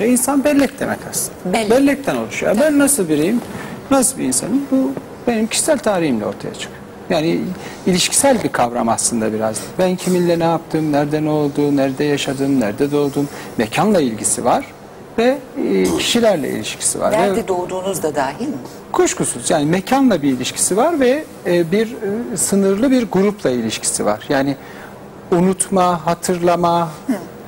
önce 0.00 0.12
insan 0.12 0.44
bellek 0.44 0.80
demek 0.80 0.98
aslında. 1.10 1.52
Bellek. 1.52 1.70
Bellekten 1.70 2.16
oluşuyor. 2.16 2.56
Ben 2.60 2.78
nasıl 2.78 3.08
biriyim, 3.08 3.40
nasıl 3.90 4.18
bir 4.18 4.24
insanım 4.24 4.62
bu 4.70 4.92
benim 5.26 5.46
kişisel 5.46 5.78
tarihimle 5.78 6.26
ortaya 6.26 6.54
çıkıyor. 6.54 6.78
Yani 7.10 7.40
ilişkisel 7.86 8.44
bir 8.44 8.48
kavram 8.48 8.88
aslında 8.88 9.32
biraz. 9.32 9.60
Ben 9.78 9.96
kiminle 9.96 10.38
ne 10.38 10.44
yaptım, 10.44 10.92
nerede 10.92 11.24
ne 11.24 11.30
oldu, 11.30 11.76
nerede 11.76 12.04
yaşadım, 12.04 12.60
nerede 12.60 12.92
doğdum. 12.92 13.28
Mekanla 13.58 14.00
ilgisi 14.00 14.44
var 14.44 14.64
ve 15.18 15.38
e, 15.64 15.84
kişilerle 15.84 16.50
ilişkisi 16.50 17.00
var. 17.00 17.12
Ve 17.12 17.18
Nerede 17.18 17.48
doğduğunuz 17.48 18.02
da 18.02 18.14
dahil 18.14 18.48
mi? 18.48 18.54
Kuşkusuz 18.92 19.50
yani 19.50 19.64
mekanla 19.64 20.22
bir 20.22 20.32
ilişkisi 20.32 20.76
var 20.76 21.00
ve 21.00 21.24
e, 21.46 21.72
bir 21.72 21.86
e, 22.32 22.36
sınırlı 22.36 22.90
bir 22.90 23.10
grupla 23.10 23.50
ilişkisi 23.50 24.04
var. 24.04 24.26
Yani 24.28 24.56
unutma, 25.30 26.06
hatırlama, 26.06 26.88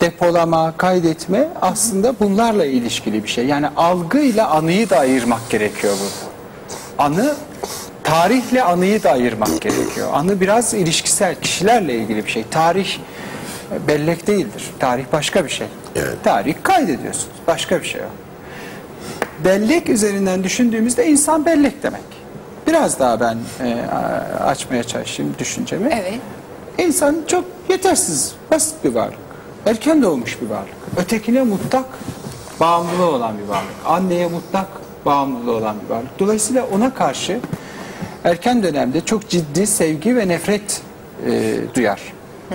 depolama, 0.01 0.75
kaydetme 0.77 1.49
aslında 1.63 2.15
bunlarla 2.21 2.65
ilişkili 2.65 3.25
bir 3.25 3.29
şey. 3.29 3.47
Yani 3.47 3.69
algıyla 3.77 4.51
anıyı 4.51 4.91
da 4.91 4.99
ayırmak 4.99 5.51
gerekiyor 5.51 5.93
burada. 6.01 6.31
Anı 6.99 7.35
tarihle 8.05 8.63
anıyı 8.63 9.03
da 9.03 9.11
ayırmak 9.11 9.61
gerekiyor. 9.61 10.09
Anı 10.13 10.41
biraz 10.41 10.75
ilişkisel, 10.75 11.35
kişilerle 11.35 11.95
ilgili 11.95 12.27
bir 12.27 12.31
şey. 12.31 12.45
Tarih 12.51 12.99
bellek 13.89 14.27
değildir. 14.27 14.71
Tarih 14.79 15.05
başka 15.13 15.45
bir 15.45 15.51
şey. 15.51 15.67
Evet. 15.97 16.25
Tarih 16.25 16.55
kaydediyorsunuz. 16.63 17.37
Başka 17.47 17.81
bir 17.81 17.87
şey 17.87 18.01
o. 18.01 18.09
Bellek 19.45 19.89
üzerinden 19.89 20.45
düşündüğümüzde 20.45 21.07
insan 21.07 21.45
bellek 21.45 21.83
demek. 21.83 22.03
Biraz 22.67 22.99
daha 22.99 23.21
ben 23.21 23.39
e, 23.65 23.87
açmaya 24.45 24.85
çalışayım 24.85 25.35
düşüncemi. 25.39 25.89
Evet. 25.93 26.21
İnsan 26.79 27.17
çok 27.27 27.45
yetersiz, 27.69 28.33
basit 28.51 28.85
bir 28.85 28.95
varlık. 28.95 29.30
Erken 29.67 30.03
doğmuş 30.03 30.41
bir 30.41 30.47
varlık. 30.47 30.75
Ötekine 30.97 31.43
mutlak 31.43 31.85
bağımlılığı 32.61 33.11
olan 33.11 33.39
bir 33.39 33.49
varlık. 33.49 33.73
Anneye 33.87 34.29
mutlak 34.29 34.67
bağımlılığı 35.05 35.57
olan 35.57 35.77
bir 35.85 35.95
varlık. 35.95 36.19
Dolayısıyla 36.19 36.67
ona 36.67 36.95
karşı 36.95 37.41
erken 38.25 38.63
dönemde 38.63 39.01
çok 39.01 39.29
ciddi 39.29 39.67
sevgi 39.67 40.17
ve 40.17 40.29
nefret 40.29 40.83
e, 41.27 41.57
duyar. 41.75 42.01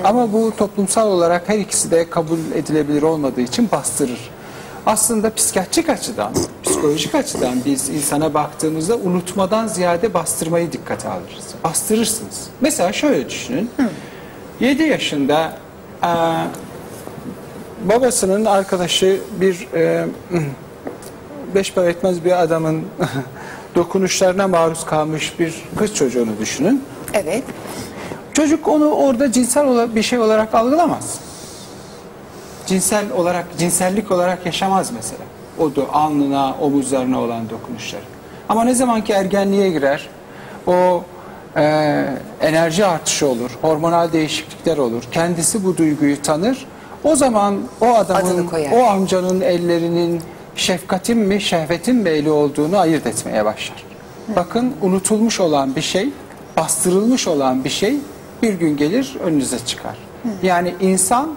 Ama 0.03 0.33
bu 0.33 0.53
toplumsal 0.57 1.07
olarak 1.07 1.49
her 1.49 1.59
ikisi 1.59 1.91
de 1.91 2.09
kabul 2.09 2.39
edilebilir 2.55 3.01
olmadığı 3.01 3.41
için 3.41 3.69
bastırır. 3.71 4.29
Aslında 4.85 5.33
psikiyatrik 5.33 5.89
açıdan, 5.89 6.33
psikolojik 6.63 7.15
açıdan 7.15 7.55
biz 7.65 7.89
insana 7.89 8.33
baktığımızda 8.33 8.95
unutmadan 8.95 9.67
ziyade 9.67 10.13
bastırmayı 10.13 10.71
dikkate 10.71 11.07
alırız. 11.09 11.45
Bastırırsınız. 11.63 12.47
Mesela 12.61 12.93
şöyle 12.93 13.29
düşünün. 13.29 13.69
7 14.59 14.83
yaşında 14.83 15.57
e, 16.03 16.09
babasının 17.89 18.45
arkadaşı 18.45 19.21
bir 19.41 19.67
e, 19.73 20.05
beş 21.55 21.73
para 21.73 21.89
etmez 21.89 22.25
bir 22.25 22.41
adamın 22.41 22.83
dokunuşlarına 23.75 24.47
maruz 24.47 24.85
kalmış 24.85 25.39
bir 25.39 25.63
kız 25.77 25.95
çocuğunu 25.95 26.39
düşünün. 26.39 26.83
Evet. 27.13 27.43
Çocuk 28.33 28.67
onu 28.67 28.85
orada 28.85 29.31
cinsel 29.31 29.95
bir 29.95 30.03
şey 30.03 30.19
olarak 30.19 30.55
algılamaz. 30.55 31.19
Cinsel 32.65 33.11
olarak, 33.11 33.45
cinsellik 33.57 34.11
olarak 34.11 34.45
yaşamaz 34.45 34.91
mesela. 34.91 35.21
O 35.59 35.75
da 35.75 35.93
alnına, 35.93 36.55
omuzlarına 36.61 37.21
olan 37.21 37.49
dokunuşları. 37.49 38.01
Ama 38.49 38.63
ne 38.63 38.75
zaman 38.75 39.03
ki 39.03 39.13
ergenliğe 39.13 39.69
girer, 39.69 40.09
o 40.67 41.03
e, 41.55 42.05
enerji 42.41 42.85
artışı 42.85 43.27
olur, 43.27 43.51
hormonal 43.61 44.11
değişiklikler 44.11 44.77
olur. 44.77 45.03
Kendisi 45.11 45.63
bu 45.63 45.77
duyguyu 45.77 46.21
tanır. 46.21 46.65
O 47.05 47.15
zaman 47.15 47.59
o 47.81 47.87
adamın, 47.87 48.49
o 48.73 48.83
amcanın 48.83 49.41
ellerinin 49.41 50.21
şefkatin 50.55 51.17
mi, 51.17 51.41
şehvetin 51.41 51.95
mi 51.95 52.09
eli 52.09 52.29
olduğunu 52.29 52.77
ayırt 52.77 53.07
etmeye 53.07 53.45
başlar. 53.45 53.83
Bakın 54.35 54.73
unutulmuş 54.81 55.39
olan 55.39 55.75
bir 55.75 55.81
şey, 55.81 56.09
bastırılmış 56.57 57.27
olan 57.27 57.63
bir 57.63 57.69
şey 57.69 57.97
bir 58.41 58.53
gün 58.53 58.77
gelir 58.77 59.17
önünüze 59.23 59.59
çıkar. 59.59 59.97
Yani 60.43 60.75
insan 60.79 61.35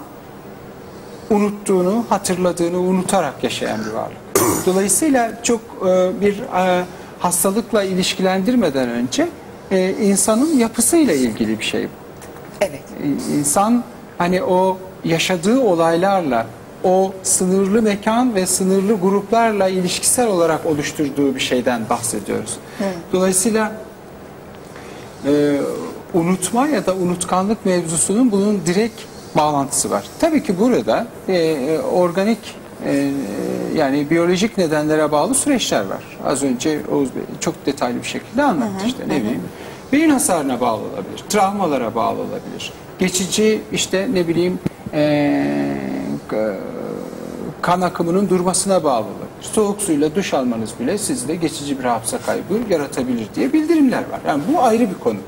unuttuğunu, 1.31 2.05
hatırladığını 2.09 2.78
unutarak 2.78 3.45
yaşayan 3.45 3.81
bir 3.84 3.91
varlık. 3.91 4.17
Dolayısıyla 4.67 5.43
çok 5.43 5.61
e, 5.81 6.21
bir 6.21 6.39
e, 6.39 6.84
hastalıkla 7.19 7.83
ilişkilendirmeden 7.83 8.89
önce 8.89 9.28
e, 9.71 9.91
insanın 9.91 10.59
yapısıyla 10.59 11.15
ilgili 11.15 11.59
bir 11.59 11.65
şey 11.65 11.84
bu. 11.84 11.89
Evet. 12.61 12.83
İnsan 13.33 13.84
hani 14.19 14.43
o 14.43 14.78
yaşadığı 15.09 15.61
olaylarla, 15.61 16.47
o 16.85 17.13
sınırlı 17.23 17.83
mekan 17.83 18.35
ve 18.35 18.47
sınırlı 18.47 18.95
gruplarla 19.01 19.69
ilişkisel 19.69 20.29
olarak 20.29 20.67
oluşturduğu 20.67 21.35
bir 21.35 21.41
şeyden 21.41 21.83
bahsediyoruz. 21.91 22.57
Dolayısıyla 23.13 23.73
e, 25.27 25.61
unutma 26.15 26.69
ya 26.69 26.87
da 26.87 26.95
unutkanlık 26.95 27.67
mevzusunun 27.67 28.33
bunun 28.33 28.61
direkt 28.67 29.01
bağlantısı 29.37 29.91
var. 29.91 30.05
Tabii 30.21 30.43
ki 30.43 30.59
burada 30.59 31.07
e, 31.29 31.35
e, 31.35 31.79
organik 31.79 32.39
e, 32.87 33.11
yani 33.77 34.11
biyolojik 34.11 34.59
nedenlere 34.59 35.13
bağlı 35.13 35.35
süreçler 35.35 35.81
var. 35.81 36.03
Az 36.27 36.43
önce 36.43 36.81
Oğuz 36.93 37.15
Bey 37.15 37.23
çok 37.41 37.67
detaylı 37.67 37.99
bir 38.03 38.09
şekilde 38.09 38.43
anlattı 38.43 38.87
işte 38.87 39.09
ne 39.09 39.17
bileyim. 39.17 39.43
Beyin 39.93 40.11
hasarına 40.11 40.61
bağlı 40.61 40.83
olabilir, 40.83 41.25
travmalara 41.29 41.95
bağlı 41.95 42.19
olabilir. 42.19 42.73
Geçici 42.99 43.63
işte 43.73 44.09
ne 44.13 44.29
bileyim 44.29 44.59
e, 44.94 45.37
kan 47.62 47.81
akımının 47.81 48.28
durmasına 48.28 48.84
bağlı 48.84 49.04
olabilir. 49.04 49.28
Soğuk 49.41 49.82
suyla 49.82 50.15
duş 50.15 50.34
almanız 50.34 50.71
bile 50.81 50.99
sizde 50.99 51.37
geçici 51.37 51.78
bir 51.78 51.84
hafıza 51.84 52.19
kaybı 52.19 52.54
yaratabilir 52.71 53.27
diye 53.34 53.53
bildirimler 53.53 53.98
var. 53.98 54.21
Yani 54.27 54.43
bu 54.53 54.62
ayrı 54.62 54.91
bir 54.91 54.98
konu. 54.98 55.19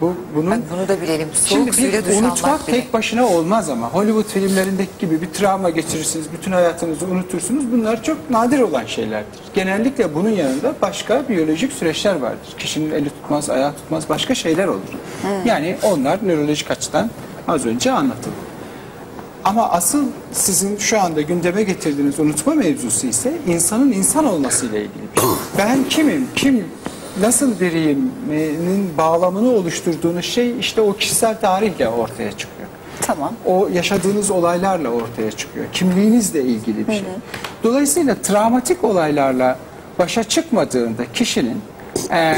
Bu 0.00 0.14
bunun 0.34 0.50
Bak 0.50 0.58
bunu 0.72 0.88
da 0.88 1.00
bilelim. 1.02 1.28
Soğuk 1.34 1.48
Şimdi 1.48 1.72
suyla 1.72 2.06
duş 2.06 2.14
unutmak 2.14 2.44
almak 2.44 2.68
bile. 2.68 2.80
tek 2.80 2.92
başına 2.92 3.26
olmaz 3.26 3.70
ama 3.70 3.90
Hollywood 3.90 4.24
filmlerindeki 4.24 4.90
gibi 4.98 5.22
bir 5.22 5.26
travma 5.26 5.70
geçirirsiniz, 5.70 6.26
bütün 6.32 6.52
hayatınızı 6.52 7.06
unutursunuz. 7.06 7.72
Bunlar 7.72 8.02
çok 8.02 8.30
nadir 8.30 8.60
olan 8.60 8.84
şeylerdir. 8.86 9.40
Genellikle 9.54 10.14
bunun 10.14 10.30
yanında 10.30 10.74
başka 10.82 11.28
biyolojik 11.28 11.72
süreçler 11.72 12.16
vardır. 12.16 12.54
Kişinin 12.58 12.90
eli 12.90 13.10
tutmaz, 13.10 13.50
ayağı 13.50 13.72
tutmaz, 13.72 14.08
başka 14.08 14.34
şeyler 14.34 14.66
olur. 14.68 14.80
Yani 15.44 15.76
onlar 15.82 16.18
nörolojik 16.26 16.70
açıdan 16.70 17.10
az 17.48 17.66
önce 17.66 17.92
anlatıldı. 17.92 18.47
Ama 19.44 19.70
asıl 19.70 20.04
sizin 20.32 20.76
şu 20.78 21.00
anda 21.00 21.20
gündeme 21.20 21.62
getirdiğiniz 21.62 22.20
unutma 22.20 22.54
mevzusu 22.54 23.06
ise 23.06 23.32
insanın 23.46 23.92
insan 23.92 24.24
olmasıyla 24.24 24.78
ilgili 24.78 25.02
bir 25.16 25.20
şey. 25.20 25.30
Ben 25.58 25.78
kimim, 25.88 26.26
kim, 26.36 26.64
nasıl 27.20 27.60
biriyim'in 27.60 28.98
bağlamını 28.98 29.50
oluşturduğunuz 29.50 30.24
şey 30.24 30.58
işte 30.58 30.80
o 30.80 30.96
kişisel 30.96 31.40
tarihle 31.40 31.88
ortaya 31.88 32.32
çıkıyor. 32.32 32.68
Tamam. 33.00 33.32
O 33.46 33.68
yaşadığınız 33.72 34.30
olaylarla 34.30 34.88
ortaya 34.88 35.30
çıkıyor. 35.32 35.66
Kimliğinizle 35.72 36.42
ilgili 36.42 36.88
bir 36.88 36.92
şey. 36.92 37.02
Dolayısıyla 37.62 38.14
travmatik 38.14 38.84
olaylarla 38.84 39.58
başa 39.98 40.24
çıkmadığında 40.24 41.12
kişinin 41.14 41.60
e, 42.10 42.18
e, 42.18 42.36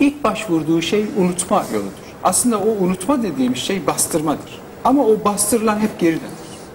ilk 0.00 0.24
başvurduğu 0.24 0.82
şey 0.82 1.06
unutma 1.18 1.64
yoludur. 1.74 1.90
Aslında 2.24 2.58
o 2.58 2.68
unutma 2.68 3.22
dediğimiz 3.22 3.58
şey 3.58 3.86
bastırmadır. 3.86 4.60
Ama 4.84 5.04
o 5.06 5.24
bastırılan 5.24 5.78
hep 5.80 5.98
geri 5.98 6.16
döner. 6.16 6.30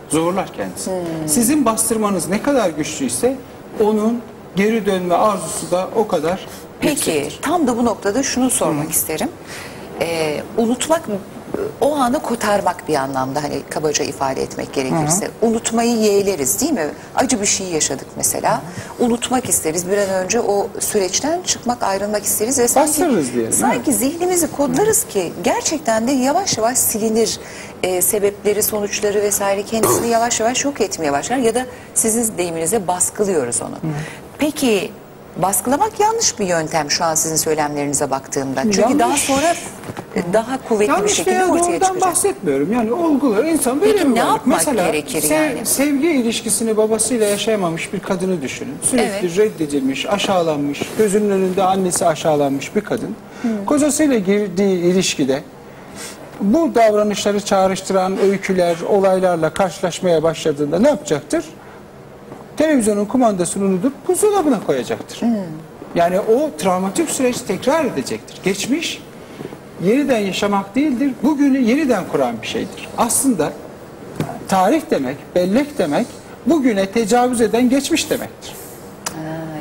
Zorlar 0.10 0.54
kendisi. 0.54 0.92
Sizin 1.28 1.66
bastırmanız 1.66 2.28
ne 2.30 2.42
kadar 2.42 2.70
güçlüyse 2.70 3.36
onun 3.84 4.22
geri 4.56 4.86
dönme 4.86 5.16
arzusu 5.16 5.72
da 5.72 5.90
o 5.96 6.08
kadar 6.08 6.46
Peki 6.80 7.12
yüksektir. 7.12 7.42
tam 7.42 7.68
da 7.68 7.78
bu 7.78 7.86
noktada 7.86 8.24
şunu 8.24 8.50
sormak 8.50 8.92
isterim. 8.92 9.30
Ee, 10.02 10.44
unutmak 10.58 11.02
o 11.82 11.96
anı 11.96 12.20
kotarmak 12.20 12.88
bir 12.88 12.96
anlamda 12.96 13.44
hani 13.44 13.62
kabaca 13.70 14.06
ifade 14.06 14.42
etmek 14.42 14.74
gerekirse. 14.74 15.32
Unutmayı 15.42 15.98
yeğleriz 15.98 16.62
değil 16.62 16.72
mi? 16.72 16.88
Acı 17.16 17.42
bir 17.42 17.46
şey 17.46 17.68
yaşadık 17.68 18.08
mesela. 18.18 18.62
Unutmak 19.00 19.50
isteriz. 19.50 19.90
Bir 19.90 19.98
an 19.98 20.10
önce 20.10 20.42
o 20.42 20.68
süreçten 20.80 21.42
çıkmak, 21.42 21.84
ayrılmak 21.84 22.24
isteriz 22.24 22.60
ve 22.60 22.68
sanki, 22.68 22.90
Bastırırız 22.90 23.34
diyelim, 23.34 23.54
sanki 23.54 23.94
zihnimizi 23.94 24.52
kodlarız 24.52 25.04
ki 25.04 25.34
gerçekten 25.44 26.08
de 26.08 26.12
yavaş 26.12 26.58
yavaş 26.58 26.78
silinir. 26.78 27.40
Ee, 27.84 28.02
sebepleri, 28.02 28.64
sonuçları 28.64 29.22
vesaire 29.22 29.64
kendisini 29.64 30.08
yavaş 30.08 30.40
yavaş 30.40 30.66
yok 30.66 30.82
etmeye 30.82 31.12
başlar 31.12 31.38
ya 31.38 31.56
da 31.56 31.66
sizin 31.94 32.38
deyiminize 32.38 32.88
baskılıyoruz 32.88 33.62
onu. 33.62 33.76
Peki 34.38 34.92
baskılamak 35.38 36.00
yanlış 36.00 36.40
bir 36.40 36.46
yöntem 36.48 36.92
şu 36.92 37.04
an 37.06 37.16
sizin 37.16 37.36
söylemlerinize 37.36 38.12
baktığımda. 38.12 38.62
Çünkü 38.64 38.82
Yanlış. 38.82 39.00
daha 39.00 39.18
sonra 39.18 39.56
daha 40.34 40.68
kuvvetli 40.68 40.90
bir 40.92 40.96
Yanlış 40.98 41.14
şekilde 41.14 41.36
veya 41.36 41.48
ortaya 41.48 41.80
çıkacak. 41.80 42.02
bahsetmiyorum. 42.02 42.74
Yani 42.74 42.92
olgular 42.94 43.44
insan 43.44 43.82
böyle 43.82 43.92
Peki 43.94 44.10
bir 44.10 44.16
ne 44.16 44.20
yapmak 44.20 44.46
Mesela 44.58 44.86
gerekir 44.86 45.22
sev- 45.22 45.36
yani? 45.56 45.66
sevgi 45.66 46.08
ilişkisini 46.08 46.78
babasıyla 46.78 47.26
yaşayamamış 47.28 47.94
bir 47.94 48.00
kadını 48.00 48.42
düşünün. 48.42 48.74
Sürekli 48.82 49.28
Evet. 49.28 49.38
reddedilmiş, 49.38 50.06
aşağılanmış, 50.06 50.82
gözünün 50.98 51.30
önünde 51.30 51.64
annesi 51.64 52.06
aşağılanmış 52.06 52.76
bir 52.76 52.82
kadın. 52.82 53.16
Kocasıyla 53.66 54.18
girdiği 54.18 54.80
ilişkide 54.80 55.44
bu 56.42 56.76
davranışları 56.76 57.40
çağrıştıran 57.40 58.18
öyküler, 58.20 58.76
olaylarla 58.90 59.50
karşılaşmaya 59.50 60.24
başladığında 60.24 60.80
ne 60.80 60.88
yapacaktır? 60.88 61.46
Televizyonun 62.58 63.06
kumandasını 63.06 63.66
unutup 63.66 64.08
buzdolabına 64.08 64.60
koyacaktır. 64.68 65.22
Yani 65.96 66.20
o 66.20 66.52
travmatik 66.58 67.10
süreç 67.10 67.42
tekrar 67.42 67.86
edecektir. 67.86 68.40
Geçmiş 68.44 69.02
yeniden 69.84 70.18
yaşamak 70.18 70.76
değildir, 70.76 71.12
bugünü 71.24 71.58
yeniden 71.60 72.04
kuran 72.12 72.42
bir 72.42 72.48
şeydir. 72.48 72.90
Aslında 72.98 73.54
tarih 74.48 74.82
demek, 74.90 75.18
bellek 75.36 75.78
demek, 75.78 76.08
bugüne 76.46 76.86
tecavüz 76.86 77.42
eden 77.42 77.70
geçmiş 77.70 78.10
demektir. 78.10 78.54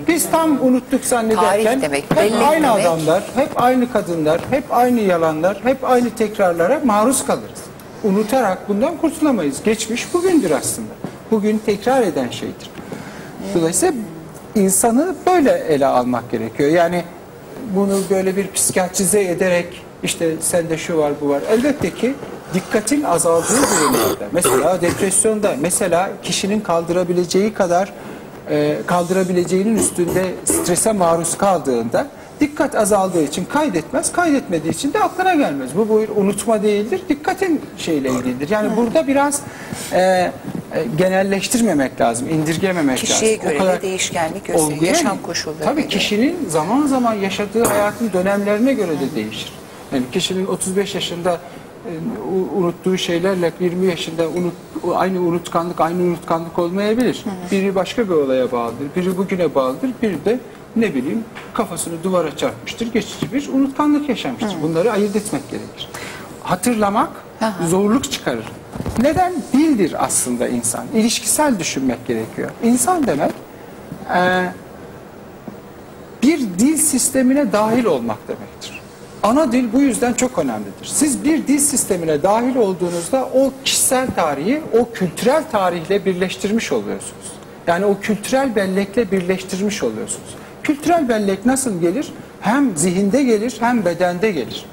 Biz 0.09 0.31
tam 0.31 0.63
unuttuk 0.67 1.05
zannederken 1.05 1.65
Tarih 1.65 1.83
demek, 1.83 2.05
hep 2.15 2.33
aynı 2.49 2.63
demek. 2.63 2.87
adamlar, 2.87 3.23
hep 3.35 3.63
aynı 3.63 3.93
kadınlar, 3.93 4.41
hep 4.51 4.65
aynı 4.71 5.01
yalanlar, 5.01 5.61
hep 5.65 5.85
aynı 5.85 6.11
tekrarlara 6.11 6.81
maruz 6.85 7.27
kalırız. 7.27 7.65
Unutarak 8.05 8.69
bundan 8.69 8.97
kurtulamayız. 8.97 9.63
Geçmiş 9.63 10.15
bugündür 10.15 10.51
aslında. 10.51 10.89
Bugün 11.31 11.61
tekrar 11.67 12.03
eden 12.03 12.31
şeydir. 12.31 12.71
Dolayısıyla 13.55 13.95
insanı 14.55 15.15
böyle 15.27 15.51
ele 15.51 15.87
almak 15.87 16.31
gerekiyor. 16.31 16.71
Yani 16.71 17.05
bunu 17.75 18.01
böyle 18.11 18.37
bir 18.37 18.53
psikiyatrize 18.53 19.25
ederek 19.25 19.83
işte 20.03 20.35
sende 20.41 20.79
şu 20.79 20.99
var 20.99 21.13
bu 21.21 21.29
var. 21.29 21.43
Elbette 21.51 21.95
ki 21.95 22.15
dikkatin 22.55 23.03
azaldığı 23.03 23.63
durumlarda 23.63 24.25
mesela 24.33 24.81
depresyonda 24.81 25.55
mesela 25.61 26.11
kişinin 26.23 26.61
kaldırabileceği 26.61 27.55
kadar 27.55 27.93
e, 28.51 28.77
kaldırabileceğinin 28.87 29.77
üstünde 29.77 30.25
strese 30.45 30.93
maruz 30.93 31.39
kaldığında 31.39 32.07
dikkat 32.41 32.75
azaldığı 32.75 33.23
için 33.23 33.45
kaydetmez, 33.45 34.13
kaydetmediği 34.13 34.75
için 34.75 34.93
de 34.93 35.01
aklına 35.01 35.35
gelmez. 35.35 35.71
Bu 35.77 35.89
bu 35.89 36.01
bir 36.03 36.09
unutma 36.09 36.63
değildir, 36.63 37.03
dikkatin 37.09 37.61
şeyle 37.79 38.11
ilgilidir. 38.11 38.51
Yani 38.51 38.77
burada 38.77 39.07
biraz 39.07 39.41
e, 39.93 40.31
genelleştirmemek 40.99 42.01
lazım, 42.01 42.29
indirgememek 42.29 42.99
Kişiye 42.99 43.39
lazım. 43.39 43.51
göre 43.59 43.73
de 43.79 43.83
değişkenlik 43.83 44.45
gösteriyor. 44.45 44.73
olguya 44.73 44.91
Yaşam 44.93 45.17
mı? 45.17 45.23
koşullarına 45.23 45.65
Tabii 45.65 45.81
göre. 45.81 45.89
kişinin 45.89 46.37
zaman 46.49 46.87
zaman 46.87 47.15
yaşadığı 47.15 47.65
hayatın 47.65 48.13
dönemlerine 48.13 48.73
göre 48.75 48.91
de 49.01 49.15
değişir. 49.17 49.53
Yani 49.93 50.03
kişinin 50.13 50.47
35 50.47 50.95
yaşında 50.95 51.41
e, 51.87 51.91
unuttuğu 52.57 52.99
şeylerle 52.99 53.53
20 53.61 53.87
yaşında 53.87 54.29
unut, 54.29 54.55
aynı 54.97 55.21
unutkanlık 55.21 55.81
aynı 55.81 56.03
unutkanlık 56.03 56.59
olmayabilir. 56.59 57.25
Biri 57.53 57.75
başka 57.75 58.05
bir 58.09 58.15
olaya 58.15 58.53
bağlıdır, 58.53 58.87
biri 58.97 59.17
bugüne 59.17 59.55
bağlıdır, 59.55 59.91
biri 60.03 60.25
de 60.25 60.39
ne 60.77 60.95
bileyim 60.95 61.25
kafasını 61.55 61.95
duvara 62.05 62.37
çarpmıştır, 62.37 62.93
geçici 62.93 63.33
bir 63.33 63.49
unutkanlık 63.49 64.09
yaşamıştır. 64.09 64.55
Bunları 64.63 64.93
ayırt 64.93 65.17
etmek 65.17 65.51
gerekir. 65.51 65.89
Hatırlamak 66.43 67.11
zorluk 67.69 68.13
çıkarır. 68.13 68.45
Neden? 69.03 69.33
Dildir 69.53 70.05
aslında 70.05 70.49
insan. 70.49 70.87
İlişkisel 70.95 71.59
düşünmek 71.59 72.07
gerekiyor. 72.07 72.51
İnsan 72.63 73.07
demek 73.07 73.33
e, 74.17 74.49
bir 76.23 76.41
dil 76.41 76.77
sistemine 76.77 77.53
dahil 77.53 77.85
olmak 77.85 78.29
demektir. 78.29 78.81
Ana 79.23 79.53
dil 79.53 79.73
bu 79.73 79.81
yüzden 79.81 80.13
çok 80.13 80.39
önemlidir. 80.39 80.85
Siz 80.85 81.25
bir 81.25 81.47
dil 81.47 81.59
sistemine 81.59 82.23
dahil 82.23 82.57
olduğunuzda 82.57 83.25
o 83.35 83.53
kişisel 83.65 84.07
tarihi 84.17 84.63
o 84.81 84.93
kültürel 84.93 85.45
tarihle 85.53 86.05
birleştirmiş 86.05 86.73
oluyorsunuz. 86.73 87.33
Yani 87.67 87.85
o 87.85 88.01
kültürel 88.01 88.57
bellekle 88.57 89.11
birleştirmiş 89.11 89.83
oluyorsunuz. 89.83 90.35
Kültürel 90.63 91.09
bellek 91.09 91.47
nasıl 91.47 91.81
gelir? 91.81 92.13
Hem 92.41 92.77
zihinde 92.77 93.23
gelir 93.23 93.57
hem 93.61 93.85
bedende 93.85 94.31
gelir. 94.31 94.67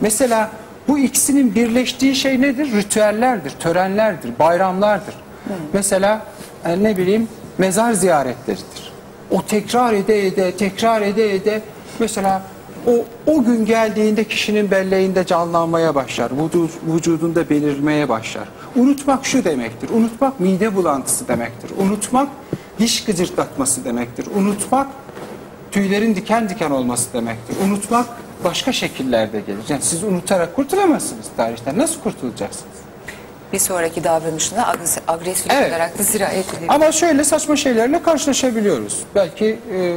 Mesela 0.00 0.50
bu 0.88 0.98
ikisinin 0.98 1.54
birleştiği 1.54 2.14
şey 2.14 2.40
nedir? 2.40 2.72
Ritüellerdir, 2.72 3.50
törenlerdir, 3.50 4.38
bayramlardır. 4.38 5.14
Mesela 5.72 6.26
e, 6.64 6.82
ne 6.82 6.96
bileyim 6.96 7.28
mezar 7.58 7.92
ziyaretleridir. 7.92 8.92
O 9.30 9.42
tekrar 9.42 9.92
ede 9.92 10.26
ede, 10.26 10.56
tekrar 10.56 11.02
ede 11.02 11.34
ede 11.34 11.62
mesela 11.98 12.42
o, 12.86 13.04
o 13.26 13.44
gün 13.44 13.64
geldiğinde 13.64 14.24
kişinin 14.24 14.70
belleğinde 14.70 15.26
canlanmaya 15.26 15.94
başlar, 15.94 16.30
vücud, 16.30 16.70
vücudunda 16.94 17.50
belirmeye 17.50 18.08
başlar. 18.08 18.48
Unutmak 18.76 19.26
şu 19.26 19.44
demektir, 19.44 19.90
unutmak 19.90 20.40
mide 20.40 20.76
bulantısı 20.76 21.28
demektir, 21.28 21.70
unutmak 21.78 22.28
diş 22.78 23.04
gıcırtlatması 23.04 23.84
demektir, 23.84 24.26
unutmak 24.36 24.86
tüylerin 25.70 26.16
diken 26.16 26.48
diken 26.48 26.70
olması 26.70 27.12
demektir. 27.12 27.56
Unutmak 27.66 28.06
başka 28.44 28.72
şekillerde 28.72 29.40
gelir. 29.40 29.58
Yani 29.68 29.82
siz 29.82 30.04
unutarak 30.04 30.56
kurtulamazsınız 30.56 31.26
tarihten. 31.36 31.78
Nasıl 31.78 32.00
kurtulacaksınız? 32.00 32.74
Bir 33.52 33.58
sonraki 33.58 34.04
davranışına 34.04 34.62
agres- 34.62 35.00
agresif 35.08 35.46
Evet. 35.52 35.70
olarak 35.70 35.98
da 35.98 36.02
sirayet 36.02 36.48
ediyor. 36.54 36.74
Ama 36.74 36.92
şöyle 36.92 37.24
saçma 37.24 37.56
şeylerle 37.56 38.02
karşılaşabiliyoruz. 38.02 39.00
Belki 39.14 39.58
e, 39.74 39.96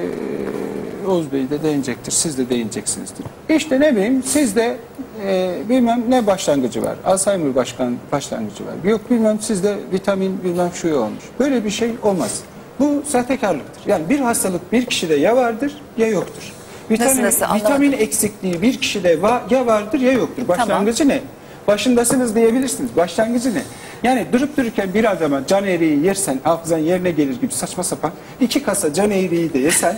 Oğuz 1.08 1.32
Bey 1.32 1.50
de 1.50 1.64
değinecektir, 1.64 2.12
siz 2.12 2.38
de 2.38 2.50
değineceksinizdir. 2.50 3.26
İşte 3.50 3.80
ne 3.80 3.96
bileyim 3.96 4.24
sizde 4.24 4.78
e, 5.26 5.54
bilmem 5.70 6.04
ne 6.10 6.28
başlangıcı 6.28 6.82
var. 6.84 6.96
Alzheimer 7.06 7.56
başkan, 7.56 7.98
başlangıcı 8.12 8.66
var. 8.66 8.74
Yok 8.84 9.10
bilmem 9.12 9.38
sizde 9.42 9.76
vitamin 9.94 10.44
bilmem 10.44 10.70
şu 10.74 10.96
olmuş. 10.98 11.24
Böyle 11.40 11.64
bir 11.64 11.70
şey 11.70 11.92
olmaz. 12.04 12.40
Bu 12.80 13.04
sahtekarlıktır. 13.08 13.90
Yani 13.90 14.10
bir 14.10 14.20
hastalık 14.20 14.72
bir 14.72 14.86
kişide 14.86 15.16
ya 15.16 15.36
vardır 15.36 15.74
ya 15.98 16.08
yoktur. 16.08 16.54
Vitamin, 16.92 17.24
nasıl? 17.24 17.42
Anlamadım. 17.42 17.66
vitamin 17.66 17.92
eksikliği 17.92 18.62
bir 18.62 18.78
kişide 18.78 19.14
va- 19.14 19.54
ya 19.54 19.66
vardır 19.66 20.00
ya 20.00 20.12
yoktur. 20.12 20.48
Başlangıcı 20.48 21.08
ne? 21.08 21.22
Başındasınız 21.68 22.36
diyebilirsiniz. 22.36 22.96
Başlangıcı 22.96 23.56
ne? 23.56 23.62
Yani 24.04 24.26
durup 24.34 24.58
dururken 24.58 24.94
bir 24.94 25.12
adama 25.12 25.48
can 25.48 25.64
eğriği 25.68 26.06
yersen 26.06 26.40
hafızan 26.44 26.78
yerine 26.78 27.12
gelir 27.12 27.42
gibi 27.42 27.54
saçma 27.54 27.84
sapan 27.84 28.12
iki 28.42 28.64
kasa 28.64 28.94
can 28.94 29.12
eğriği 29.12 29.54
de 29.54 29.60
yesen 29.60 29.98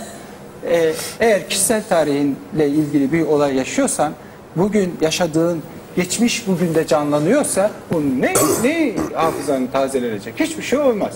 e, 0.70 0.94
eğer 1.20 1.50
kişisel 1.50 1.84
tarihinle 1.90 2.68
ilgili 2.68 3.12
bir 3.12 3.22
olay 3.22 3.56
yaşıyorsan 3.56 4.14
bugün 4.56 4.96
yaşadığın 5.02 5.62
geçmiş 5.96 6.48
bugün 6.48 6.76
de 6.76 6.88
canlanıyorsa 6.88 7.72
bunun 7.92 8.22
ne, 8.22 8.34
ne 8.64 8.96
hafızan 9.16 9.68
tazelenecek? 9.68 10.40
Hiçbir 10.40 10.64
şey 10.64 10.80
olmaz. 10.80 11.14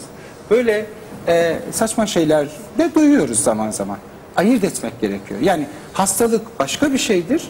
Böyle 0.50 0.86
e, 1.28 1.56
saçma 1.72 2.06
şeyler 2.06 2.48
de 2.78 2.96
duyuyoruz 2.96 3.40
zaman 3.44 3.72
zaman. 3.72 3.98
Ayırt 4.36 4.64
etmek 4.64 5.02
gerekiyor. 5.02 5.40
Yani 5.40 5.68
hastalık 5.94 6.60
başka 6.60 6.94
bir 6.94 6.98
şeydir. 6.98 7.44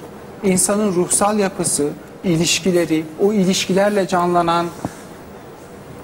İnsanın 0.44 0.96
ruhsal 0.96 1.40
yapısı, 1.40 1.90
ilişkileri, 2.24 3.06
o 3.22 3.34
ilişkilerle 3.34 4.08
canlanan 4.08 4.66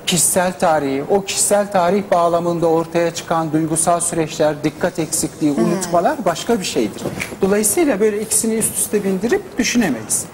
kişisel 0.05 0.59
tarihi, 0.59 1.03
o 1.09 1.23
kişisel 1.23 1.71
tarih 1.71 2.03
bağlamında 2.11 2.67
ortaya 2.67 3.13
çıkan 3.13 3.51
duygusal 3.51 3.99
süreçler, 3.99 4.63
dikkat 4.63 4.99
eksikliği, 4.99 5.51
unutmalar 5.51 6.25
başka 6.25 6.59
bir 6.59 6.65
şeydir. 6.65 7.01
Dolayısıyla 7.41 7.99
böyle 7.99 8.21
ikisini 8.21 8.55
üst 8.55 8.75
üste 8.75 9.03
bindirip 9.03 9.57
düşünemeyiz. 9.57 10.25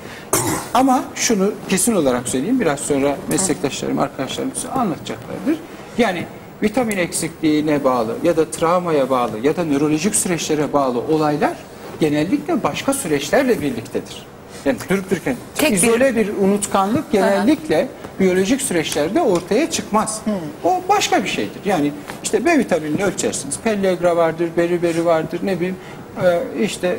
Ama 0.73 1.03
şunu 1.15 1.51
kesin 1.69 1.95
olarak 1.95 2.27
söyleyeyim, 2.27 2.59
biraz 2.59 2.79
sonra 2.79 3.17
meslektaşlarım, 3.29 3.99
arkadaşlarım 3.99 4.51
anlatacaklardır. 4.75 5.59
Yani 5.97 6.25
vitamin 6.63 6.97
eksikliğine 6.97 7.83
bağlı 7.83 8.15
ya 8.23 8.37
da 8.37 8.51
travmaya 8.51 9.09
bağlı 9.09 9.39
ya 9.43 9.55
da 9.55 9.63
nörolojik 9.65 10.15
süreçlere 10.15 10.73
bağlı 10.73 10.99
olaylar 10.99 11.53
genellikle 11.99 12.63
başka 12.63 12.93
süreçlerle 12.93 13.61
birliktedir. 13.61 14.25
Yani 14.65 14.77
durup 14.89 15.11
dururken 15.11 15.35
Tek 15.55 15.71
bir- 15.71 15.75
izole 15.75 16.15
bir 16.15 16.29
unutkanlık 16.41 17.11
genellikle 17.11 17.87
biyolojik 18.19 18.61
süreçlerde 18.61 19.21
ortaya 19.21 19.69
çıkmaz. 19.69 20.21
O 20.63 20.81
başka 20.89 21.23
bir 21.23 21.29
şeydir. 21.29 21.59
Yani 21.65 21.91
işte 22.23 22.45
B 22.45 22.59
vitaminini 22.59 23.05
ölçersiniz. 23.05 23.59
Pellegra 23.63 24.17
vardır, 24.17 24.49
beriberi 24.57 25.05
vardır, 25.05 25.39
ne 25.43 25.55
bileyim 25.55 25.75
e, 26.23 26.41
işte 26.63 26.97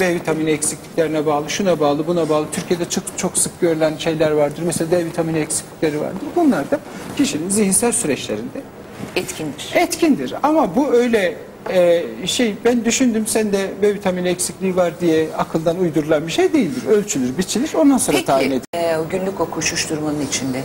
B 0.00 0.14
vitamini 0.14 0.50
eksikliklerine 0.50 1.26
bağlı, 1.26 1.50
şuna 1.50 1.80
bağlı, 1.80 2.06
buna 2.06 2.28
bağlı. 2.28 2.46
Türkiye'de 2.52 2.84
çok, 2.88 3.04
çok 3.16 3.38
sık 3.38 3.60
görülen 3.60 3.96
şeyler 3.96 4.30
vardır. 4.30 4.62
Mesela 4.66 4.90
D 4.90 5.04
vitamini 5.04 5.38
eksiklikleri 5.38 6.00
vardır. 6.00 6.20
Bunlar 6.36 6.70
da 6.70 6.80
kişinin 7.16 7.48
zihinsel 7.48 7.92
süreçlerinde 7.92 8.60
Etkindir. 9.16 9.70
etkindir. 9.74 10.34
Ama 10.42 10.76
bu 10.76 10.92
öyle 10.92 11.36
e, 11.70 12.04
şey 12.26 12.54
ben 12.64 12.84
düşündüm 12.84 13.26
sende 13.26 13.70
B 13.82 13.94
vitamini 13.94 14.28
eksikliği 14.28 14.76
var 14.76 14.92
diye 15.00 15.28
akıldan 15.38 15.78
uydurulan 15.78 16.26
bir 16.26 16.32
şey 16.32 16.52
değildir. 16.52 16.82
Ölçülür, 16.88 17.38
biçilir 17.38 17.70
ondan 17.74 17.98
sonra 17.98 18.24
tayin 18.24 18.50
Peki 18.50 18.62
edilir. 18.76 18.92
e, 18.94 18.98
o 18.98 19.08
günlük 19.08 19.40
o 19.40 19.50
koşuşturmanın 19.50 20.26
içinde 20.28 20.60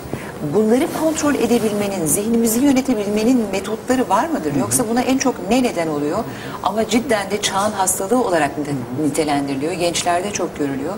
bunları 0.53 0.87
kontrol 1.01 1.35
edebilmenin, 1.35 2.05
zihnimizi 2.05 2.59
yönetebilmenin 2.59 3.45
metotları 3.51 4.09
var 4.09 4.27
mıdır? 4.27 4.55
Yoksa 4.55 4.89
buna 4.89 5.01
en 5.01 5.17
çok 5.17 5.49
ne 5.49 5.63
neden 5.63 5.87
oluyor? 5.87 6.23
Ama 6.63 6.87
cidden 6.87 7.31
de 7.31 7.41
çağın 7.41 7.71
hastalığı 7.71 8.23
olarak 8.23 8.51
nite- 8.57 9.05
nitelendiriliyor. 9.07 9.71
Gençlerde 9.73 10.31
çok 10.31 10.57
görülüyor. 10.57 10.93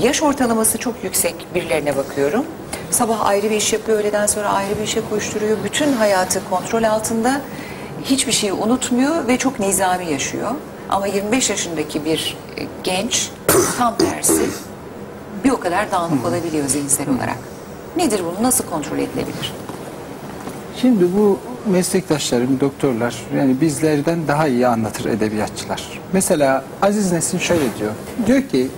Yaş 0.00 0.22
ortalaması 0.22 0.78
çok 0.78 0.94
yüksek 1.04 1.34
birilerine 1.54 1.96
bakıyorum. 1.96 2.44
Sabah 2.90 3.26
ayrı 3.26 3.50
bir 3.50 3.56
iş 3.56 3.72
yapıyor, 3.72 3.98
öğleden 4.00 4.26
sonra 4.26 4.48
ayrı 4.48 4.78
bir 4.78 4.82
işe 4.82 5.00
koşturuyor. 5.10 5.56
Bütün 5.64 5.92
hayatı 5.92 6.40
kontrol 6.50 6.82
altında. 6.82 7.40
Hiçbir 8.04 8.32
şeyi 8.32 8.52
unutmuyor 8.52 9.28
ve 9.28 9.38
çok 9.38 9.60
nizami 9.60 10.10
yaşıyor. 10.10 10.50
Ama 10.88 11.06
25 11.06 11.50
yaşındaki 11.50 12.04
bir 12.04 12.36
e, 12.58 12.66
genç 12.84 13.30
tam 13.78 13.96
tersi 13.96 14.42
bir 15.44 15.50
o 15.50 15.60
kadar 15.60 15.90
dağınık 15.90 16.26
olabiliyor 16.26 16.66
zihinsel 16.68 17.08
olarak. 17.08 17.51
Nedir 17.96 18.20
bunu? 18.24 18.42
Nasıl 18.42 18.64
kontrol 18.64 18.98
edilebilir? 18.98 19.52
Şimdi 20.80 21.04
bu 21.16 21.38
meslektaşlarım, 21.66 22.60
doktorlar 22.60 23.14
yani 23.36 23.60
bizlerden 23.60 24.28
daha 24.28 24.48
iyi 24.48 24.66
anlatır 24.66 25.04
edebiyatçılar. 25.04 26.00
Mesela 26.12 26.64
Aziz 26.82 27.12
Nesin 27.12 27.38
şöyle 27.38 27.76
diyor. 27.78 27.92
Diyor 28.26 28.42
ki 28.42 28.68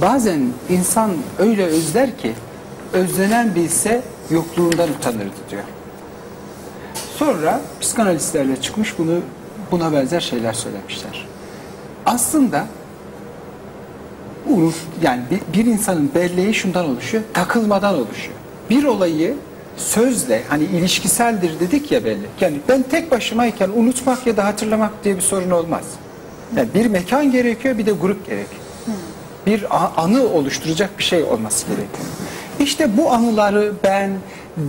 bazen 0.00 0.40
insan 0.68 1.10
öyle 1.38 1.64
özler 1.64 2.18
ki 2.18 2.32
özlenen 2.92 3.54
bilse 3.54 4.02
yokluğundan 4.30 4.88
utanırdı 4.90 5.50
diyor. 5.50 5.62
Sonra 7.16 7.60
psikanalistlerle 7.80 8.60
çıkmış 8.60 8.98
bunu 8.98 9.20
buna 9.70 9.92
benzer 9.92 10.20
şeyler 10.20 10.52
söylemişler. 10.52 11.26
Aslında 12.06 12.66
unut 14.48 14.74
yani 15.02 15.22
bir, 15.30 15.58
bir 15.58 15.70
insanın 15.70 16.10
belleği 16.14 16.54
şundan 16.54 16.84
oluşuyor, 16.90 17.22
takılmadan 17.34 17.94
oluşuyor. 17.94 18.35
Bir 18.70 18.84
olayı 18.84 19.34
sözle 19.76 20.42
hani 20.48 20.64
ilişkiseldir 20.64 21.60
dedik 21.60 21.92
ya 21.92 22.04
bellek. 22.04 22.30
Yani 22.40 22.56
ben 22.68 22.82
tek 22.82 23.10
başımayken 23.10 23.70
unutmak 23.76 24.26
ya 24.26 24.36
da 24.36 24.44
hatırlamak 24.44 25.04
diye 25.04 25.16
bir 25.16 25.20
sorun 25.20 25.50
olmaz. 25.50 25.84
Yani 26.56 26.68
bir 26.74 26.86
mekan 26.86 27.32
gerekiyor 27.32 27.78
bir 27.78 27.86
de 27.86 27.92
grup 27.92 28.26
gerekiyor. 28.26 28.62
Bir 29.46 29.66
anı 29.96 30.28
oluşturacak 30.28 30.98
bir 30.98 31.04
şey 31.04 31.22
olması 31.22 31.66
gerekiyor. 31.66 32.06
İşte 32.60 32.96
bu 32.96 33.12
anıları 33.12 33.72
ben 33.84 34.10